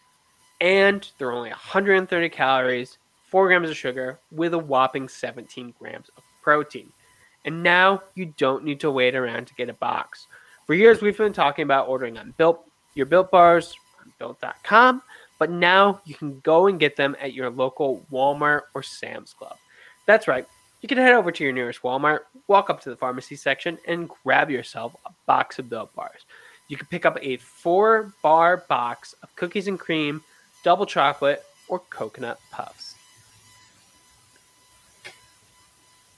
and 0.61 1.09
they're 1.19 1.33
only 1.33 1.51
130 1.51 2.29
calories, 2.31 2.99
4 3.29 3.47
grams 3.47 3.71
of 3.71 3.77
sugar, 3.77 4.19
with 4.31 4.55
a 4.55 4.59
whopping 4.59 5.09
17 5.09 5.75
grams 5.79 6.11
of 6.17 6.23
protein. 6.43 6.93
And 7.45 7.63
now 7.63 8.03
you 8.15 8.35
don't 8.37 8.65
need 8.65 8.81
to 8.81 8.91
wait 8.91 9.15
around 9.15 9.47
to 9.47 9.55
get 9.55 9.69
a 9.69 9.75
box. 9.75 10.27
For 10.67 10.75
years, 10.75 11.01
we've 11.03 11.17
been 11.17 11.33
talking 11.33 11.65
about 11.65 11.89
ordering 11.89 12.19
on 12.19 12.35
Built, 12.37 12.65
your 12.95 13.07
Built 13.07 13.31
bars 13.31 13.75
on 14.01 14.13
Built.com, 14.19 15.03
but 15.39 15.51
now 15.51 16.01
you 16.05 16.15
can 16.15 16.39
go 16.41 16.69
and 16.69 16.79
get 16.79 16.97
them 16.97 17.17
at 17.21 17.33
your 17.33 17.51
local 17.51 18.05
Walmart 18.13 18.63
or 18.75 18.83
Sam's 18.83 19.33
Club. 19.33 19.57
That's 20.07 20.29
right. 20.29 20.47
You 20.83 20.89
can 20.89 20.99
head 20.99 21.15
over 21.15 21.31
to 21.31 21.45
your 21.45 21.53
nearest 21.53 21.83
Walmart, 21.83 22.21
walk 22.49 22.69
up 22.69 22.81
to 22.81 22.91
the 22.91 22.97
pharmacy 22.97 23.37
section, 23.37 23.79
and 23.87 24.11
grab 24.25 24.51
yourself 24.51 24.97
a 25.07 25.11
box 25.27 25.61
of 25.61 25.71
Built 25.71 25.95
bars. 25.95 26.27
You 26.67 26.77
can 26.77 26.89
pick 26.89 27.07
up 27.07 27.17
a 27.23 27.37
four 27.37 28.13
bar 28.21 28.57
box 28.69 29.15
of 29.23 29.35
cookies 29.37 29.69
and 29.69 29.79
cream, 29.79 30.25
double 30.65 30.85
chocolate, 30.85 31.45
or 31.69 31.79
coconut 31.79 32.41
puffs. 32.51 32.97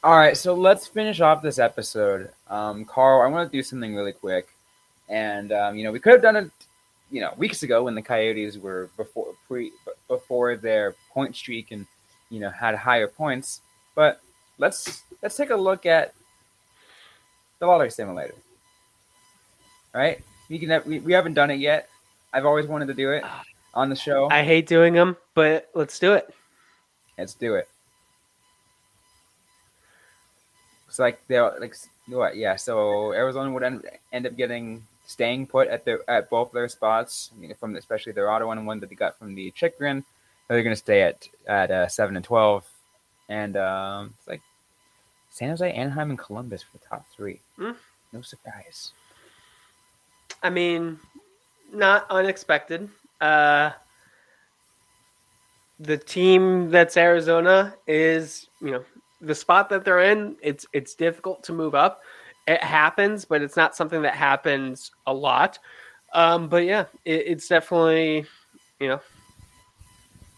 All 0.02 0.16
right, 0.16 0.36
so 0.36 0.54
let's 0.54 0.86
finish 0.86 1.20
off 1.20 1.42
this 1.42 1.58
episode. 1.58 2.30
Um, 2.48 2.86
Carl, 2.86 3.20
I 3.20 3.30
want 3.30 3.50
to 3.50 3.56
do 3.56 3.62
something 3.62 3.94
really 3.94 4.12
quick, 4.12 4.48
and 5.10 5.52
um, 5.52 5.76
you 5.76 5.84
know 5.84 5.92
we 5.92 6.00
could 6.00 6.14
have 6.14 6.22
done 6.22 6.36
it, 6.36 6.50
you 7.10 7.20
know, 7.20 7.34
weeks 7.36 7.62
ago 7.62 7.84
when 7.84 7.94
the 7.94 8.02
Coyotes 8.02 8.56
were 8.56 8.88
before 8.96 9.34
pre 9.46 9.72
before 10.08 10.56
their 10.56 10.94
point 11.12 11.36
streak 11.36 11.70
and 11.70 11.86
you 12.30 12.40
know 12.40 12.48
had 12.48 12.74
higher 12.74 13.08
points. 13.08 13.60
But 13.94 14.20
let's 14.58 15.02
let's 15.22 15.36
take 15.36 15.50
a 15.50 15.56
look 15.56 15.86
at 15.86 16.14
the 17.58 17.66
lottery 17.66 17.90
simulator. 17.90 18.34
All 19.94 20.00
right, 20.00 20.20
we 20.48 20.58
can 20.58 20.70
have, 20.70 20.86
we, 20.86 20.98
we 21.00 21.12
haven't 21.12 21.34
done 21.34 21.50
it 21.50 21.60
yet. 21.60 21.88
I've 22.32 22.46
always 22.46 22.66
wanted 22.66 22.86
to 22.86 22.94
do 22.94 23.10
it 23.10 23.24
on 23.74 23.88
the 23.88 23.96
show. 23.96 24.28
I 24.30 24.42
hate 24.42 24.66
doing 24.66 24.94
them, 24.94 25.16
but 25.34 25.70
let's 25.74 25.98
do 25.98 26.14
it. 26.14 26.34
Let's 27.16 27.34
do 27.34 27.54
it. 27.54 27.68
It's 30.88 30.98
like 30.98 31.20
they're 31.28 31.58
like 31.60 31.76
what? 32.06 32.36
Yeah. 32.36 32.56
So 32.56 33.12
Arizona 33.12 33.50
would 33.50 33.62
end, 33.62 33.84
end 34.12 34.26
up 34.26 34.36
getting 34.36 34.84
staying 35.06 35.46
put 35.46 35.68
at 35.68 35.84
their 35.84 36.08
at 36.08 36.30
both 36.30 36.52
their 36.52 36.68
spots. 36.68 37.30
I 37.34 37.40
mean, 37.40 37.54
from 37.54 37.76
especially 37.76 38.12
their 38.12 38.30
Ottawa 38.30 38.52
and 38.52 38.66
one 38.66 38.80
that 38.80 38.88
they 38.90 38.96
got 38.96 39.18
from 39.18 39.34
the 39.34 39.50
Chychrun. 39.52 40.04
They're 40.48 40.62
going 40.62 40.74
to 40.74 40.76
stay 40.76 41.02
at 41.02 41.28
at 41.46 41.70
uh, 41.70 41.88
seven 41.88 42.16
and 42.16 42.24
twelve, 42.24 42.64
and 43.28 43.56
um, 43.56 44.14
it's 44.18 44.28
like 44.28 44.40
San 45.30 45.50
Jose, 45.50 45.70
Anaheim, 45.72 46.10
and 46.10 46.18
Columbus 46.18 46.62
for 46.62 46.78
the 46.78 46.84
top 46.84 47.04
three. 47.14 47.40
Mm. 47.58 47.76
No 48.12 48.22
surprise. 48.22 48.92
I 50.42 50.50
mean, 50.50 50.98
not 51.72 52.06
unexpected. 52.10 52.88
Uh, 53.20 53.70
the 55.80 55.96
team 55.96 56.70
that's 56.70 56.96
Arizona 56.96 57.74
is, 57.86 58.48
you 58.60 58.70
know, 58.70 58.84
the 59.20 59.34
spot 59.34 59.68
that 59.70 59.84
they're 59.84 60.00
in. 60.00 60.36
It's 60.42 60.66
it's 60.72 60.94
difficult 60.94 61.42
to 61.44 61.52
move 61.52 61.74
up. 61.74 62.02
It 62.46 62.62
happens, 62.62 63.24
but 63.24 63.42
it's 63.42 63.56
not 63.56 63.74
something 63.74 64.02
that 64.02 64.14
happens 64.14 64.92
a 65.06 65.14
lot. 65.14 65.58
Um, 66.12 66.48
but 66.48 66.64
yeah, 66.64 66.84
it, 67.04 67.24
it's 67.26 67.48
definitely, 67.48 68.26
you 68.78 68.88
know, 68.88 69.00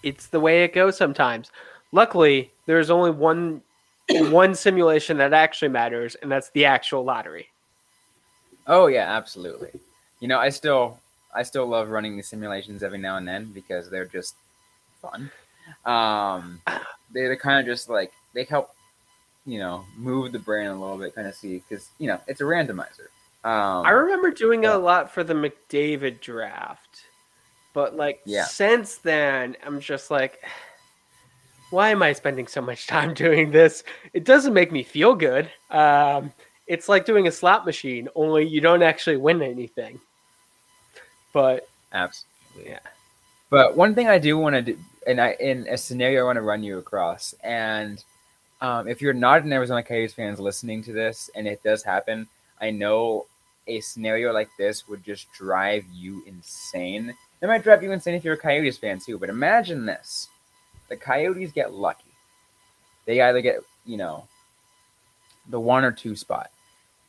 it's 0.02 0.28
the 0.28 0.40
way 0.40 0.64
it 0.64 0.72
goes 0.72 0.96
sometimes. 0.96 1.50
Luckily, 1.96 2.52
there's 2.66 2.90
only 2.90 3.10
one 3.10 3.62
one 4.10 4.54
simulation 4.54 5.16
that 5.16 5.32
actually 5.32 5.68
matters, 5.68 6.14
and 6.16 6.30
that's 6.30 6.50
the 6.50 6.66
actual 6.66 7.02
lottery. 7.02 7.48
Oh 8.66 8.86
yeah, 8.86 9.16
absolutely. 9.16 9.70
You 10.20 10.28
know, 10.28 10.38
I 10.38 10.50
still 10.50 10.98
I 11.34 11.42
still 11.42 11.66
love 11.66 11.88
running 11.88 12.18
the 12.18 12.22
simulations 12.22 12.82
every 12.82 12.98
now 12.98 13.16
and 13.16 13.26
then 13.26 13.46
because 13.46 13.88
they're 13.88 14.04
just 14.04 14.34
fun. 15.00 15.30
Um, 15.86 16.60
they're 17.12 17.34
kind 17.34 17.60
of 17.60 17.66
just 17.66 17.88
like 17.88 18.12
they 18.34 18.44
help, 18.44 18.74
you 19.46 19.58
know, 19.58 19.86
move 19.96 20.32
the 20.32 20.38
brain 20.38 20.66
a 20.66 20.78
little 20.78 20.98
bit, 20.98 21.14
kind 21.14 21.26
of 21.26 21.34
see 21.34 21.62
because 21.66 21.88
you 21.98 22.08
know 22.08 22.20
it's 22.26 22.42
a 22.42 22.44
randomizer. 22.44 23.08
Um, 23.42 23.86
I 23.86 23.90
remember 23.90 24.30
doing 24.30 24.64
yeah. 24.64 24.76
a 24.76 24.78
lot 24.78 25.10
for 25.10 25.24
the 25.24 25.32
McDavid 25.32 26.20
draft, 26.20 27.04
but 27.72 27.96
like 27.96 28.20
Yeah. 28.26 28.44
since 28.44 28.96
then, 28.96 29.56
I'm 29.64 29.80
just 29.80 30.10
like, 30.10 30.44
why 31.76 31.90
am 31.90 32.02
I 32.02 32.14
spending 32.14 32.46
so 32.46 32.62
much 32.62 32.86
time 32.86 33.12
doing 33.26 33.50
this? 33.50 33.84
It 34.14 34.24
doesn't 34.24 34.54
make 34.54 34.72
me 34.72 34.82
feel 34.82 35.14
good. 35.14 35.50
Um, 35.70 36.32
it's 36.66 36.88
like 36.88 37.04
doing 37.04 37.28
a 37.28 37.30
slot 37.30 37.66
machine, 37.66 38.08
only 38.14 38.46
you 38.46 38.62
don't 38.62 38.82
actually 38.82 39.18
win 39.18 39.42
anything. 39.42 40.00
But 41.34 41.68
Absolutely. 41.92 42.70
Yeah. 42.70 42.78
But 43.50 43.76
one 43.76 43.94
thing 43.94 44.08
I 44.08 44.18
do 44.18 44.38
want 44.38 44.56
to 44.56 44.62
do, 44.62 44.78
and 45.06 45.20
I 45.20 45.36
in 45.38 45.66
a 45.68 45.76
scenario 45.76 46.22
I 46.22 46.24
want 46.24 46.36
to 46.36 46.42
run 46.42 46.64
you 46.64 46.78
across, 46.78 47.34
and 47.44 48.02
um, 48.62 48.88
if 48.88 49.02
you're 49.02 49.12
not 49.12 49.44
an 49.44 49.52
Arizona 49.52 49.82
Coyotes 49.82 50.14
fans 50.14 50.40
listening 50.40 50.82
to 50.84 50.94
this, 50.94 51.28
and 51.36 51.46
it 51.46 51.62
does 51.62 51.82
happen, 51.82 52.26
I 52.58 52.70
know 52.70 53.26
a 53.66 53.80
scenario 53.80 54.32
like 54.32 54.48
this 54.58 54.88
would 54.88 55.04
just 55.04 55.30
drive 55.32 55.84
you 55.92 56.24
insane. 56.26 57.14
It 57.42 57.46
might 57.46 57.62
drive 57.62 57.82
you 57.82 57.92
insane 57.92 58.14
if 58.14 58.24
you're 58.24 58.34
a 58.34 58.38
Coyotes 58.38 58.78
fan 58.78 58.98
too. 58.98 59.18
But 59.18 59.28
imagine 59.28 59.84
this: 59.84 60.28
the 60.88 60.96
Coyotes 60.96 61.52
get 61.52 61.72
lucky. 61.72 62.04
They 63.06 63.20
either 63.20 63.40
get, 63.40 63.60
you 63.84 63.96
know, 63.96 64.26
the 65.48 65.60
one 65.60 65.84
or 65.84 65.92
two 65.92 66.16
spot. 66.16 66.50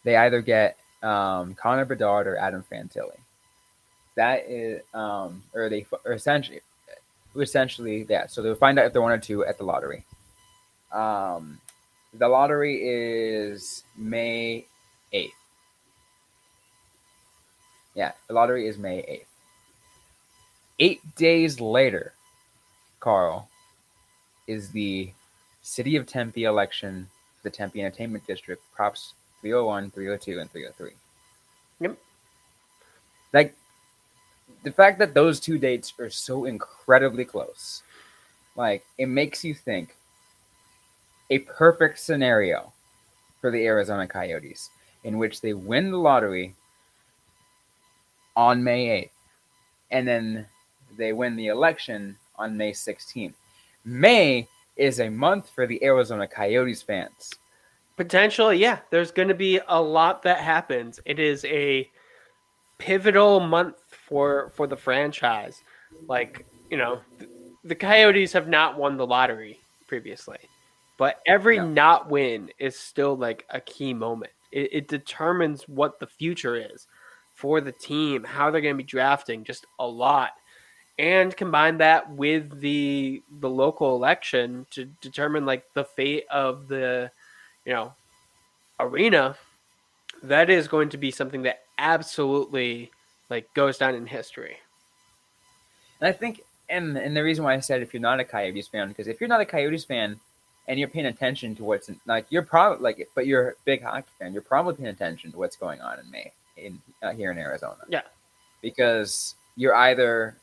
They 0.03 0.15
either 0.15 0.41
get 0.41 0.77
um, 1.03 1.55
Connor 1.55 1.85
Bedard 1.85 2.27
or 2.27 2.37
Adam 2.37 2.63
Fantilli 2.71 3.17
that 4.17 4.49
is 4.49 4.81
um 4.93 5.43
or 5.53 5.69
they 5.69 5.85
or 6.03 6.13
essentially 6.13 6.59
essentially 7.39 8.05
yeah 8.09 8.25
so 8.25 8.41
they'll 8.41 8.55
find 8.55 8.77
out 8.77 8.85
if 8.85 8.91
they're 8.91 9.01
one 9.01 9.11
or 9.11 9.17
two 9.19 9.45
at 9.45 9.57
the 9.59 9.63
lottery 9.63 10.03
um 10.91 11.59
the 12.15 12.27
lottery 12.27 12.81
is 12.83 13.83
may 13.95 14.65
8th 15.13 15.29
yeah 17.93 18.11
the 18.27 18.33
lottery 18.33 18.67
is 18.67 18.77
may 18.77 18.97
8th 19.03 19.25
eight 20.79 21.15
days 21.15 21.61
later 21.61 22.13
carl 22.99 23.47
is 24.47 24.71
the 24.71 25.11
city 25.61 25.95
of 25.95 26.05
tempe 26.07 26.43
election 26.45 27.07
for 27.35 27.49
the 27.49 27.55
tempe 27.55 27.81
entertainment 27.81 28.25
district 28.25 28.63
props 28.73 29.13
301 29.41 29.91
302 29.91 30.39
and 30.39 30.49
303 30.51 30.91
Yep. 31.79 31.97
like 33.33 33.53
the 34.63 34.71
fact 34.71 34.99
that 34.99 35.13
those 35.13 35.39
two 35.39 35.57
dates 35.57 35.93
are 35.99 36.09
so 36.09 36.45
incredibly 36.45 37.23
close, 37.23 37.83
like 38.55 38.83
it 38.97 39.05
makes 39.07 39.43
you 39.43 39.53
think 39.53 39.95
a 41.29 41.39
perfect 41.39 41.99
scenario 41.99 42.71
for 43.39 43.51
the 43.51 43.65
Arizona 43.65 44.07
Coyotes 44.07 44.69
in 45.03 45.17
which 45.17 45.41
they 45.41 45.53
win 45.53 45.91
the 45.91 45.97
lottery 45.97 46.55
on 48.35 48.63
May 48.63 48.87
8th 49.03 49.09
and 49.91 50.07
then 50.07 50.45
they 50.97 51.13
win 51.13 51.35
the 51.35 51.47
election 51.47 52.17
on 52.37 52.57
May 52.57 52.71
16th. 52.71 53.33
May 53.87 54.47
is 54.75 54.99
a 54.99 55.09
month 55.09 55.49
for 55.49 55.65
the 55.65 55.83
Arizona 55.83 56.27
Coyotes 56.27 56.81
fans. 56.81 57.33
potentially, 57.95 58.57
yeah, 58.57 58.79
there's 58.91 59.11
going 59.11 59.29
to 59.29 59.33
be 59.33 59.59
a 59.67 59.81
lot 59.81 60.21
that 60.23 60.39
happens. 60.39 60.99
It 61.05 61.19
is 61.19 61.43
a 61.45 61.89
pivotal 62.77 63.39
month 63.39 63.77
for 63.89 64.51
for 64.55 64.67
the 64.67 64.77
franchise. 64.77 65.61
Like 66.07 66.45
you 66.69 66.77
know, 66.77 66.99
the 67.63 67.75
Coyotes 67.75 68.33
have 68.33 68.47
not 68.47 68.77
won 68.77 68.97
the 68.97 69.07
lottery 69.07 69.59
previously, 69.87 70.37
but 70.97 71.21
every 71.25 71.57
No. 71.57 71.67
not 71.67 72.09
win 72.09 72.49
is 72.59 72.77
still 72.77 73.15
like 73.17 73.45
a 73.49 73.61
key 73.61 73.93
moment. 73.93 74.33
It, 74.51 74.69
it 74.73 74.87
determines 74.87 75.67
what 75.67 75.99
the 75.99 76.07
future 76.07 76.55
is 76.55 76.87
for 77.33 77.61
the 77.61 77.71
team, 77.71 78.23
how 78.23 78.51
they're 78.51 78.61
going 78.61 78.75
to 78.75 78.83
be 78.83 78.83
drafting, 78.83 79.43
just 79.43 79.65
a 79.79 79.87
lot. 79.87 80.31
And 80.99 81.35
combine 81.35 81.77
that 81.77 82.09
with 82.11 82.59
the 82.59 83.21
the 83.39 83.49
local 83.49 83.95
election 83.95 84.65
to 84.71 84.85
determine 85.01 85.45
like 85.45 85.63
the 85.73 85.83
fate 85.83 86.25
of 86.31 86.67
the 86.67 87.11
you 87.65 87.73
know 87.73 87.93
arena 88.79 89.35
that 90.23 90.49
is 90.49 90.67
going 90.67 90.89
to 90.89 90.97
be 90.97 91.11
something 91.11 91.43
that 91.43 91.61
absolutely 91.77 92.91
like 93.29 93.53
goes 93.53 93.77
down 93.77 93.93
in 93.93 94.07
history 94.07 94.57
And 95.99 96.07
I 96.09 96.11
think, 96.11 96.41
and 96.69 96.97
and 96.97 97.15
the 97.15 97.23
reason 97.23 97.43
why 97.43 97.53
I 97.53 97.59
said 97.59 97.81
if 97.83 97.93
you're 97.93 98.01
not 98.01 98.19
a 98.19 98.23
Coyotes 98.23 98.67
fan, 98.67 98.87
because 98.87 99.07
if 99.07 99.19
you're 99.21 99.27
not 99.27 99.41
a 99.41 99.45
Coyotes 99.45 99.85
fan 99.85 100.19
and 100.67 100.79
you're 100.79 100.89
paying 100.89 101.05
attention 101.07 101.55
to 101.55 101.63
what's 101.63 101.89
in, 101.89 101.99
like 102.07 102.25
you're 102.29 102.41
probably 102.43 102.83
like, 102.83 103.09
but 103.15 103.25
you're 103.27 103.49
a 103.49 103.53
big 103.65 103.83
hockey 103.83 104.09
fan, 104.19 104.33
you're 104.33 104.41
probably 104.41 104.73
paying 104.75 104.89
attention 104.89 105.31
to 105.31 105.37
what's 105.37 105.55
going 105.55 105.79
on 105.81 105.99
in 105.99 106.09
May 106.11 106.31
in 106.57 106.81
uh, 107.03 107.11
here 107.13 107.31
in 107.31 107.37
Arizona. 107.37 107.77
Yeah. 107.87 108.01
because 108.61 109.35
you're 109.55 109.75
either 109.75 110.35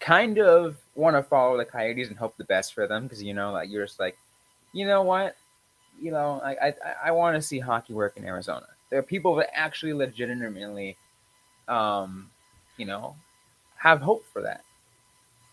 kind 0.00 0.38
of 0.38 0.76
want 0.94 1.16
to 1.16 1.22
follow 1.22 1.56
the 1.56 1.64
Coyotes 1.64 2.08
and 2.08 2.16
hope 2.16 2.36
the 2.36 2.44
best 2.44 2.74
for 2.74 2.86
them, 2.86 3.04
because 3.04 3.22
you 3.22 3.34
know, 3.34 3.52
like 3.52 3.70
you're 3.70 3.86
just 3.86 4.00
like, 4.00 4.16
you 4.72 4.86
know 4.86 5.02
what, 5.02 5.36
you 6.00 6.10
know, 6.10 6.40
I 6.44 6.68
I, 6.68 6.74
I 7.06 7.10
want 7.10 7.36
to 7.36 7.42
see 7.42 7.58
hockey 7.58 7.92
work 7.94 8.16
in 8.16 8.24
Arizona. 8.24 8.66
There 8.90 8.98
are 8.98 9.02
people 9.02 9.34
that 9.36 9.50
actually 9.56 9.92
legitimately 9.92 10.96
um, 11.68 12.30
you 12.76 12.86
know, 12.86 13.16
have 13.76 14.00
hope 14.00 14.24
for 14.32 14.42
that. 14.42 14.62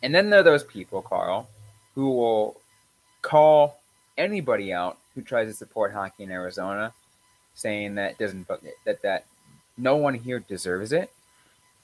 And 0.01 0.13
then 0.13 0.29
there 0.29 0.41
are 0.41 0.43
those 0.43 0.63
people, 0.63 1.01
Carl, 1.01 1.47
who 1.95 2.11
will 2.11 2.59
call 3.21 3.79
anybody 4.17 4.73
out 4.73 4.97
who 5.15 5.21
tries 5.21 5.47
to 5.47 5.53
support 5.53 5.93
hockey 5.93 6.23
in 6.23 6.31
Arizona, 6.31 6.93
saying 7.53 7.95
that 7.95 8.17
doesn't 8.17 8.47
that 8.85 9.01
that 9.01 9.25
no 9.77 9.95
one 9.95 10.13
here 10.13 10.39
deserves 10.39 10.91
it, 10.91 11.11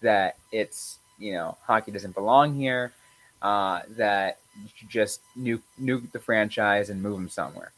that 0.02 0.36
it's 0.52 0.98
you 1.20 1.34
know 1.34 1.58
hockey 1.64 1.92
doesn't 1.92 2.16
belong 2.16 2.56
here, 2.56 2.94
uh, 3.42 3.82
that 3.90 4.40
you 4.62 4.70
should 4.76 4.90
just 4.90 5.22
nuke 5.38 5.62
nuke 5.82 6.12
the 6.12 6.20
franchise 6.20 6.90
and 6.90 7.02
move 7.02 7.16
them 7.16 7.30
somewhere. 7.30 7.72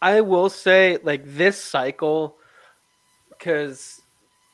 I 0.00 0.20
will 0.20 0.50
say, 0.50 0.98
like 1.02 1.22
this 1.24 1.62
cycle, 1.62 2.36
because 3.30 4.02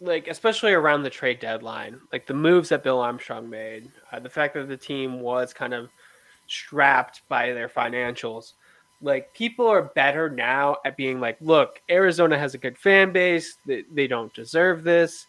like 0.00 0.28
especially 0.28 0.72
around 0.72 1.02
the 1.02 1.10
trade 1.10 1.40
deadline, 1.40 2.00
like 2.12 2.26
the 2.26 2.34
moves 2.34 2.70
that 2.70 2.82
Bill 2.82 3.00
Armstrong 3.00 3.48
made, 3.48 3.90
uh, 4.12 4.18
the 4.18 4.30
fact 4.30 4.54
that 4.54 4.68
the 4.68 4.76
team 4.76 5.20
was 5.20 5.52
kind 5.52 5.74
of 5.74 5.90
strapped 6.46 7.22
by 7.28 7.52
their 7.52 7.68
financials. 7.68 8.52
Like 9.02 9.32
people 9.34 9.66
are 9.66 9.82
better 9.82 10.28
now 10.28 10.76
at 10.84 10.96
being 10.96 11.20
like, 11.20 11.36
look, 11.40 11.80
Arizona 11.90 12.38
has 12.38 12.54
a 12.54 12.58
good 12.58 12.76
fan 12.76 13.12
base. 13.12 13.56
They, 13.66 13.84
they 13.92 14.06
don't 14.06 14.32
deserve 14.34 14.84
this. 14.84 15.26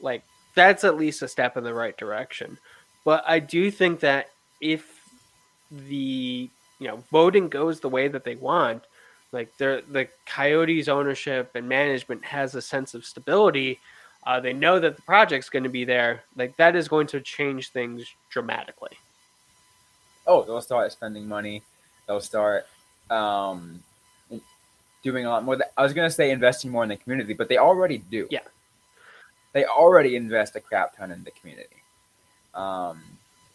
Like 0.00 0.22
that's 0.54 0.84
at 0.84 0.96
least 0.96 1.22
a 1.22 1.28
step 1.28 1.56
in 1.56 1.64
the 1.64 1.74
right 1.74 1.96
direction. 1.96 2.58
But 3.04 3.24
I 3.26 3.38
do 3.38 3.70
think 3.70 4.00
that 4.00 4.30
if 4.60 5.00
the 5.70 6.48
you 6.78 6.88
know 6.88 7.02
voting 7.10 7.48
goes 7.48 7.80
the 7.80 7.88
way 7.88 8.08
that 8.08 8.24
they 8.24 8.36
want, 8.36 8.82
like 9.32 9.56
the 9.58 10.08
Coyotes 10.26 10.88
ownership 10.88 11.50
and 11.54 11.68
management 11.68 12.24
has 12.24 12.54
a 12.54 12.62
sense 12.62 12.94
of 12.94 13.04
stability 13.04 13.78
uh, 14.26 14.40
they 14.40 14.52
know 14.52 14.80
that 14.80 14.96
the 14.96 15.02
project's 15.02 15.48
going 15.48 15.64
to 15.64 15.68
be 15.68 15.84
there. 15.84 16.24
Like 16.36 16.56
that 16.56 16.76
is 16.76 16.88
going 16.88 17.06
to 17.08 17.20
change 17.20 17.70
things 17.70 18.06
dramatically. 18.30 18.92
Oh, 20.26 20.42
they'll 20.44 20.62
start 20.62 20.90
spending 20.92 21.28
money. 21.28 21.62
They'll 22.06 22.20
start 22.20 22.66
um, 23.10 23.82
doing 25.02 25.26
a 25.26 25.28
lot 25.28 25.44
more. 25.44 25.58
I 25.76 25.82
was 25.82 25.92
going 25.92 26.08
to 26.08 26.14
say 26.14 26.30
investing 26.30 26.70
more 26.70 26.82
in 26.82 26.88
the 26.88 26.96
community, 26.96 27.34
but 27.34 27.48
they 27.48 27.58
already 27.58 27.98
do. 27.98 28.26
Yeah, 28.30 28.40
they 29.54 29.64
already 29.64 30.16
invest 30.16 30.56
a 30.56 30.60
crap 30.60 30.96
ton 30.96 31.10
in 31.12 31.24
the 31.24 31.30
community. 31.30 31.76
Um, 32.54 33.00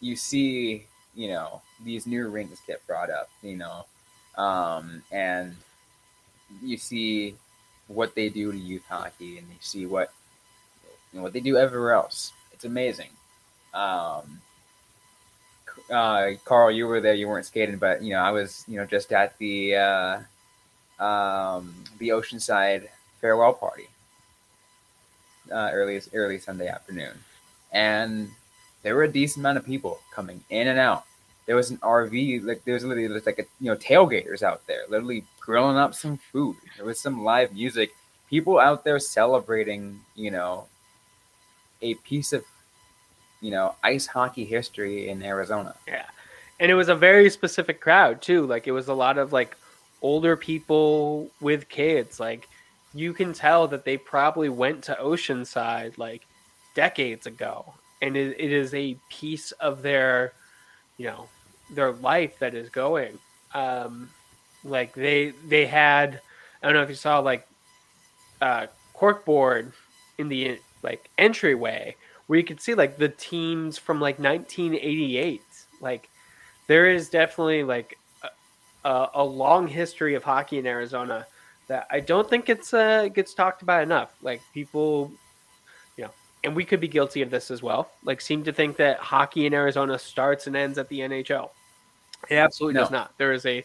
you 0.00 0.16
see, 0.16 0.86
you 1.14 1.28
know, 1.28 1.60
these 1.84 2.06
new 2.06 2.28
rings 2.28 2.58
get 2.66 2.84
brought 2.86 3.10
up, 3.10 3.28
you 3.42 3.56
know, 3.56 3.84
um, 4.36 5.02
and 5.12 5.54
you 6.62 6.78
see 6.78 7.36
what 7.86 8.14
they 8.14 8.28
do 8.30 8.50
to 8.50 8.58
youth 8.58 8.84
hockey, 8.88 9.38
and 9.38 9.46
you 9.48 9.56
see 9.60 9.86
what 9.86 10.10
you 11.12 11.18
know, 11.18 11.22
what 11.22 11.34
they 11.34 11.40
do 11.40 11.56
everywhere 11.56 11.92
else. 11.92 12.32
It's 12.52 12.64
amazing. 12.64 13.10
Um, 13.74 14.40
uh, 15.90 16.30
Carl, 16.44 16.70
you 16.70 16.86
were 16.86 17.00
there. 17.00 17.14
You 17.14 17.28
weren't 17.28 17.46
skating, 17.46 17.76
but 17.76 18.02
you 18.02 18.10
know 18.14 18.20
I 18.20 18.30
was. 18.30 18.64
You 18.66 18.78
know, 18.78 18.86
just 18.86 19.12
at 19.12 19.36
the 19.38 19.76
uh, 19.76 20.20
um, 20.98 21.74
the 21.98 22.08
Oceanside 22.08 22.88
farewell 23.20 23.52
party 23.52 23.88
uh, 25.50 25.70
early 25.72 26.00
early 26.14 26.38
Sunday 26.38 26.68
afternoon, 26.68 27.12
and 27.72 28.30
there 28.82 28.94
were 28.94 29.04
a 29.04 29.12
decent 29.12 29.42
amount 29.42 29.58
of 29.58 29.66
people 29.66 30.00
coming 30.12 30.42
in 30.50 30.68
and 30.68 30.78
out. 30.78 31.04
There 31.46 31.56
was 31.56 31.70
an 31.70 31.78
RV, 31.78 32.44
like 32.44 32.64
there 32.64 32.74
was 32.74 32.84
literally 32.84 33.08
like 33.08 33.38
a 33.38 33.44
you 33.60 33.70
know 33.70 33.76
tailgaters 33.76 34.42
out 34.42 34.66
there, 34.66 34.82
literally 34.88 35.24
grilling 35.40 35.76
up 35.76 35.94
some 35.94 36.16
food. 36.16 36.56
There 36.76 36.86
was 36.86 37.00
some 37.00 37.24
live 37.24 37.52
music. 37.52 37.92
People 38.28 38.58
out 38.58 38.84
there 38.84 38.98
celebrating, 39.00 40.00
you 40.14 40.30
know, 40.30 40.66
a 41.82 41.94
piece 41.94 42.32
of 42.32 42.44
you 43.40 43.50
know 43.50 43.74
ice 43.82 44.06
hockey 44.06 44.44
history 44.44 45.08
in 45.08 45.22
Arizona. 45.22 45.74
Yeah, 45.88 46.06
and 46.60 46.70
it 46.70 46.74
was 46.74 46.88
a 46.88 46.94
very 46.94 47.28
specific 47.30 47.80
crowd 47.80 48.22
too. 48.22 48.46
Like 48.46 48.66
it 48.66 48.72
was 48.72 48.88
a 48.88 48.94
lot 48.94 49.18
of 49.18 49.32
like 49.32 49.56
older 50.02 50.36
people 50.36 51.28
with 51.40 51.68
kids. 51.68 52.20
Like 52.20 52.48
you 52.94 53.12
can 53.12 53.32
tell 53.32 53.68
that 53.68 53.84
they 53.84 53.96
probably 53.96 54.48
went 54.48 54.84
to 54.84 54.96
Oceanside 55.00 55.98
like 55.98 56.26
decades 56.74 57.26
ago, 57.26 57.74
and 58.02 58.16
it, 58.16 58.36
it 58.38 58.52
is 58.52 58.74
a 58.74 58.96
piece 59.08 59.52
of 59.52 59.82
their 59.82 60.32
you 60.96 61.06
know 61.06 61.28
their 61.70 61.92
life 61.92 62.38
that 62.38 62.54
is 62.54 62.68
going. 62.68 63.18
Um, 63.54 64.10
like 64.64 64.92
they 64.94 65.30
they 65.46 65.66
had 65.66 66.20
I 66.62 66.66
don't 66.66 66.74
know 66.74 66.82
if 66.82 66.88
you 66.88 66.94
saw 66.94 67.20
like 67.20 67.46
uh, 68.40 68.66
corkboard 68.94 69.72
in 70.18 70.28
the 70.28 70.58
like 70.82 71.08
entryway 71.18 71.94
where 72.26 72.38
you 72.38 72.44
could 72.44 72.60
see 72.60 72.74
like 72.74 72.96
the 72.96 73.08
teams 73.08 73.78
from 73.78 74.00
like 74.00 74.18
1988. 74.18 75.42
Like 75.80 76.08
there 76.66 76.88
is 76.90 77.08
definitely 77.08 77.64
like 77.64 77.98
a, 78.84 79.08
a 79.14 79.24
long 79.24 79.66
history 79.66 80.14
of 80.14 80.24
hockey 80.24 80.58
in 80.58 80.66
Arizona 80.66 81.26
that 81.70 81.86
I 81.88 82.00
don't 82.00 82.28
think 82.28 82.48
it's 82.48 82.74
uh, 82.74 83.08
gets 83.14 83.32
talked 83.32 83.62
about 83.62 83.84
enough. 83.84 84.12
Like 84.22 84.42
people, 84.52 85.12
you 85.96 86.04
know, 86.04 86.10
and 86.42 86.54
we 86.54 86.64
could 86.64 86.80
be 86.80 86.88
guilty 86.88 87.22
of 87.22 87.30
this 87.30 87.48
as 87.50 87.62
well. 87.62 87.92
Like 88.04 88.20
seem 88.20 88.42
to 88.44 88.52
think 88.52 88.76
that 88.78 88.98
hockey 88.98 89.46
in 89.46 89.54
Arizona 89.54 89.96
starts 89.96 90.48
and 90.48 90.56
ends 90.56 90.78
at 90.78 90.88
the 90.88 90.98
NHL. 90.98 91.50
It 92.28 92.34
absolutely 92.34 92.74
no. 92.74 92.80
does 92.80 92.90
not. 92.90 93.16
There 93.18 93.32
is 93.32 93.46
a 93.46 93.64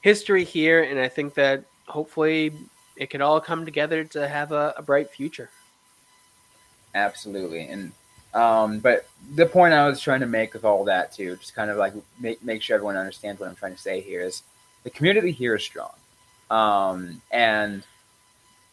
history 0.00 0.42
here, 0.42 0.82
and 0.82 0.98
I 0.98 1.08
think 1.08 1.34
that 1.34 1.62
hopefully 1.86 2.52
it 2.96 3.10
can 3.10 3.22
all 3.22 3.40
come 3.40 3.64
together 3.64 4.02
to 4.02 4.26
have 4.26 4.50
a, 4.50 4.74
a 4.76 4.82
bright 4.82 5.08
future. 5.10 5.48
Absolutely. 6.96 7.68
And 7.68 7.92
um, 8.34 8.80
but 8.80 9.06
the 9.36 9.46
point 9.46 9.72
I 9.72 9.86
was 9.86 10.00
trying 10.00 10.20
to 10.20 10.26
make 10.26 10.52
with 10.52 10.64
all 10.64 10.84
that 10.86 11.12
too, 11.12 11.36
just 11.36 11.54
kind 11.54 11.70
of 11.70 11.76
like 11.76 11.94
make 12.18 12.42
make 12.42 12.60
sure 12.60 12.74
everyone 12.74 12.96
understands 12.96 13.40
what 13.40 13.48
I'm 13.48 13.54
trying 13.54 13.76
to 13.76 13.80
say 13.80 14.00
here 14.00 14.22
is 14.22 14.42
the 14.82 14.90
community 14.90 15.30
here 15.30 15.54
is 15.54 15.62
strong. 15.62 15.92
Um, 16.50 17.22
and 17.30 17.82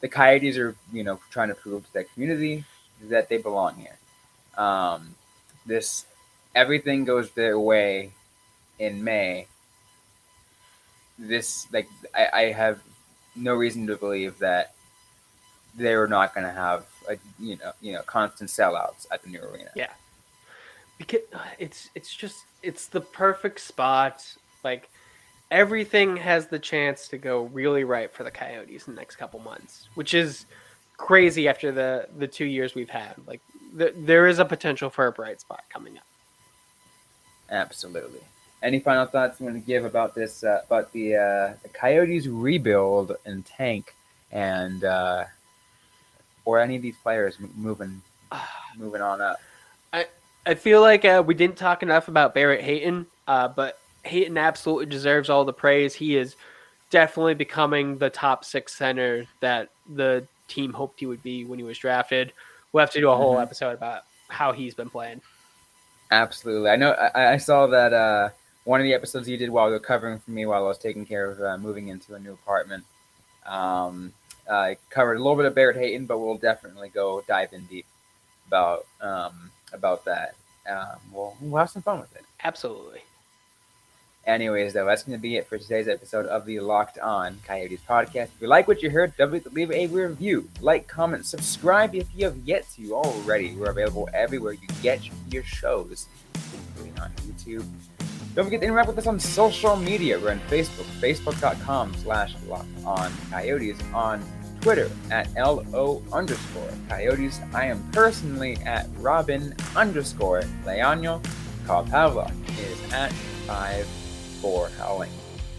the 0.01 0.07
coyotes 0.07 0.57
are, 0.57 0.75
you 0.91 1.03
know, 1.03 1.19
trying 1.31 1.47
to 1.47 1.55
prove 1.55 1.85
to 1.87 1.93
that 1.93 2.13
community 2.13 2.65
that 3.03 3.29
they 3.29 3.37
belong 3.37 3.75
here. 3.75 3.97
Um, 4.57 5.15
this 5.65 6.05
everything 6.53 7.05
goes 7.05 7.31
their 7.31 7.59
way 7.59 8.11
in 8.79 9.03
May. 9.03 9.47
This 11.17 11.67
like 11.71 11.87
I, 12.13 12.27
I 12.33 12.41
have 12.51 12.81
no 13.35 13.55
reason 13.55 13.87
to 13.87 13.95
believe 13.95 14.37
that 14.39 14.73
they're 15.75 16.07
not 16.07 16.35
going 16.35 16.45
to 16.45 16.53
have 16.53 16.85
a, 17.09 17.17
you 17.39 17.57
know 17.57 17.71
you 17.81 17.93
know 17.93 18.01
constant 18.03 18.49
sellouts 18.49 19.07
at 19.11 19.23
the 19.23 19.29
new 19.29 19.41
arena. 19.41 19.69
Yeah, 19.75 19.91
because 20.97 21.21
it's 21.59 21.89
it's 21.95 22.13
just 22.13 22.43
it's 22.61 22.87
the 22.87 23.01
perfect 23.01 23.59
spot. 23.59 24.35
Like 24.63 24.89
everything 25.51 26.17
has 26.17 26.47
the 26.47 26.59
chance 26.59 27.07
to 27.09 27.17
go 27.17 27.43
really 27.43 27.83
right 27.83 28.11
for 28.11 28.23
the 28.23 28.31
Coyotes 28.31 28.87
in 28.87 28.95
the 28.95 28.99
next 28.99 29.17
couple 29.17 29.39
months, 29.39 29.87
which 29.95 30.13
is 30.13 30.45
crazy 30.97 31.47
after 31.47 31.71
the 31.71 32.07
the 32.17 32.27
two 32.27 32.45
years 32.45 32.75
we've 32.75 32.89
had. 32.89 33.15
Like 33.27 33.41
the, 33.73 33.93
there 33.95 34.27
is 34.27 34.39
a 34.39 34.45
potential 34.45 34.89
for 34.89 35.07
a 35.07 35.11
bright 35.11 35.41
spot 35.41 35.63
coming 35.69 35.97
up. 35.97 36.03
Absolutely. 37.49 38.21
Any 38.61 38.79
final 38.79 39.05
thoughts 39.05 39.39
you 39.39 39.45
want 39.45 39.57
to 39.57 39.65
give 39.65 39.85
about 39.85 40.15
this 40.15 40.43
uh, 40.43 40.61
about 40.65 40.91
the 40.93 41.15
uh, 41.15 41.53
the 41.63 41.69
Coyotes 41.73 42.27
rebuild 42.27 43.15
and 43.25 43.45
tank 43.45 43.93
and 44.31 44.83
uh, 44.83 45.25
or 46.45 46.59
any 46.59 46.75
of 46.77 46.81
these 46.81 46.95
players 46.97 47.37
moving 47.55 48.01
moving 48.77 49.01
on 49.01 49.21
up. 49.21 49.39
I 49.91 50.07
I 50.45 50.55
feel 50.55 50.81
like 50.81 51.05
uh, 51.05 51.23
we 51.25 51.33
didn't 51.33 51.57
talk 51.57 51.83
enough 51.83 52.07
about 52.07 52.33
Barrett 52.33 52.61
Hayton, 52.61 53.05
uh, 53.27 53.49
but 53.49 53.79
Hayton 54.03 54.37
absolutely 54.37 54.87
deserves 54.87 55.29
all 55.29 55.45
the 55.45 55.53
praise. 55.53 55.93
He 55.93 56.15
is 56.15 56.35
definitely 56.89 57.33
becoming 57.33 57.97
the 57.97 58.09
top 58.09 58.45
six 58.45 58.75
center 58.75 59.25
that 59.39 59.69
the 59.91 60.27
team 60.47 60.73
hoped 60.73 60.99
he 60.99 61.05
would 61.05 61.23
be 61.23 61.45
when 61.45 61.59
he 61.59 61.65
was 61.65 61.77
drafted. 61.77 62.33
We'll 62.71 62.81
have 62.81 62.91
to 62.91 62.99
do 62.99 63.09
a 63.09 63.15
whole 63.15 63.33
mm-hmm. 63.33 63.43
episode 63.43 63.73
about 63.73 64.03
how 64.27 64.51
he's 64.51 64.75
been 64.75 64.89
playing. 64.89 65.21
Absolutely, 66.11 66.69
I 66.69 66.75
know. 66.75 66.91
I, 66.91 67.33
I 67.33 67.37
saw 67.37 67.67
that 67.67 67.93
uh, 67.93 68.29
one 68.65 68.79
of 68.79 68.83
the 68.83 68.93
episodes 68.93 69.27
you 69.27 69.37
did 69.37 69.49
while 69.49 69.67
you 69.67 69.73
were 69.73 69.79
covering 69.79 70.19
for 70.19 70.31
me 70.31 70.45
while 70.45 70.63
I 70.63 70.67
was 70.67 70.77
taking 70.77 71.05
care 71.05 71.31
of 71.31 71.41
uh, 71.41 71.57
moving 71.57 71.87
into 71.87 72.13
a 72.15 72.19
new 72.19 72.33
apartment. 72.33 72.83
Um, 73.45 74.13
uh, 74.47 74.75
covered 74.89 75.15
a 75.15 75.19
little 75.19 75.35
bit 75.35 75.45
of 75.45 75.55
Barrett 75.55 75.77
Hayton, 75.77 76.05
but 76.05 76.19
we'll 76.19 76.37
definitely 76.37 76.89
go 76.89 77.23
dive 77.27 77.53
in 77.53 77.65
deep 77.65 77.85
about 78.47 78.85
um, 79.01 79.51
about 79.71 80.05
that. 80.05 80.35
Um, 80.69 80.99
we'll, 81.11 81.35
we'll 81.41 81.59
have 81.59 81.69
some 81.69 81.81
fun 81.81 81.99
with 81.99 82.15
it. 82.15 82.23
Absolutely. 82.43 83.01
Anyways, 84.25 84.71
though, 84.71 84.85
that's 84.85 85.03
going 85.03 85.17
to 85.17 85.21
be 85.21 85.35
it 85.35 85.47
for 85.47 85.57
today's 85.57 85.89
episode 85.89 86.27
of 86.27 86.45
the 86.45 86.61
Locked 86.61 86.97
On 86.97 87.37
Coyotes 87.45 87.81
podcast. 87.87 88.23
If 88.23 88.41
you 88.41 88.47
like 88.47 88.69
what 88.69 88.81
you 88.81 88.89
heard, 88.89 89.13
leave 89.19 89.69
a 89.71 89.87
review, 89.87 90.49
like, 90.61 90.87
comment, 90.87 91.25
subscribe 91.25 91.93
if 91.93 92.07
you 92.15 92.25
have 92.25 92.37
yet 92.45 92.65
to 92.75 92.95
already. 92.95 93.53
We're 93.53 93.71
available 93.71 94.07
everywhere 94.13 94.53
you 94.53 94.67
get 94.81 95.01
your 95.29 95.43
shows, 95.43 96.07
including 96.33 96.97
on 96.99 97.11
YouTube. 97.27 97.65
Don't 98.33 98.45
forget 98.45 98.61
to 98.61 98.67
interact 98.67 98.87
with 98.87 98.97
us 98.97 99.07
on 99.07 99.19
social 99.19 99.75
media. 99.75 100.17
We're 100.17 100.31
on 100.31 100.39
Facebook, 100.49 100.85
facebook.com 101.01 101.93
slash 101.95 102.33
locked 102.47 102.67
on 102.85 103.11
coyotes, 103.29 103.77
on 103.93 104.23
Twitter 104.61 104.89
at 105.11 105.27
LO 105.35 106.01
underscore 106.13 106.69
Coyotes. 106.87 107.41
I 107.53 107.65
am 107.65 107.91
personally 107.91 108.55
at 108.65 108.87
Robyn 108.99 109.53
underscore 109.75 110.43
Leano. 110.65 111.21
Carl 111.67 111.85
Pavlock 111.85 112.33
is 112.57 112.93
at 112.93 113.11
5 113.11 114.02
4 114.43 114.69
Howling. 114.77 115.09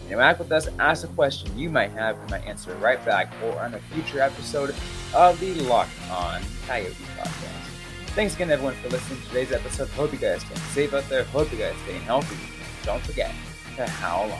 Interact 0.07 0.37
with 0.37 0.51
us, 0.51 0.67
ask 0.77 1.03
a 1.03 1.07
question 1.07 1.57
you 1.57 1.71
might 1.71 1.89
have, 1.93 2.15
we 2.23 2.29
might 2.29 2.45
answer 2.45 2.75
right 2.75 3.03
back, 3.03 3.33
or 3.43 3.59
on 3.59 3.73
a 3.73 3.79
future 3.79 4.21
episode 4.21 4.75
of 5.15 5.39
the 5.39 5.55
Locked 5.61 5.89
On 6.11 6.39
Coyote 6.67 6.93
podcast. 7.17 7.65
Thanks 8.09 8.35
again, 8.35 8.51
everyone, 8.51 8.75
for 8.75 8.89
listening 8.89 9.19
to 9.21 9.27
today's 9.29 9.51
episode. 9.51 9.89
Hope 9.89 10.13
you 10.13 10.19
guys 10.19 10.41
staying 10.41 10.59
safe 10.59 10.93
out 10.93 11.09
there. 11.09 11.23
Hope 11.23 11.51
you 11.51 11.57
guys 11.57 11.73
staying 11.83 12.01
healthy. 12.01 12.37
Don't 12.85 13.01
forget 13.01 13.31
to 13.75 13.87
howl 13.87 14.31
on. 14.31 14.39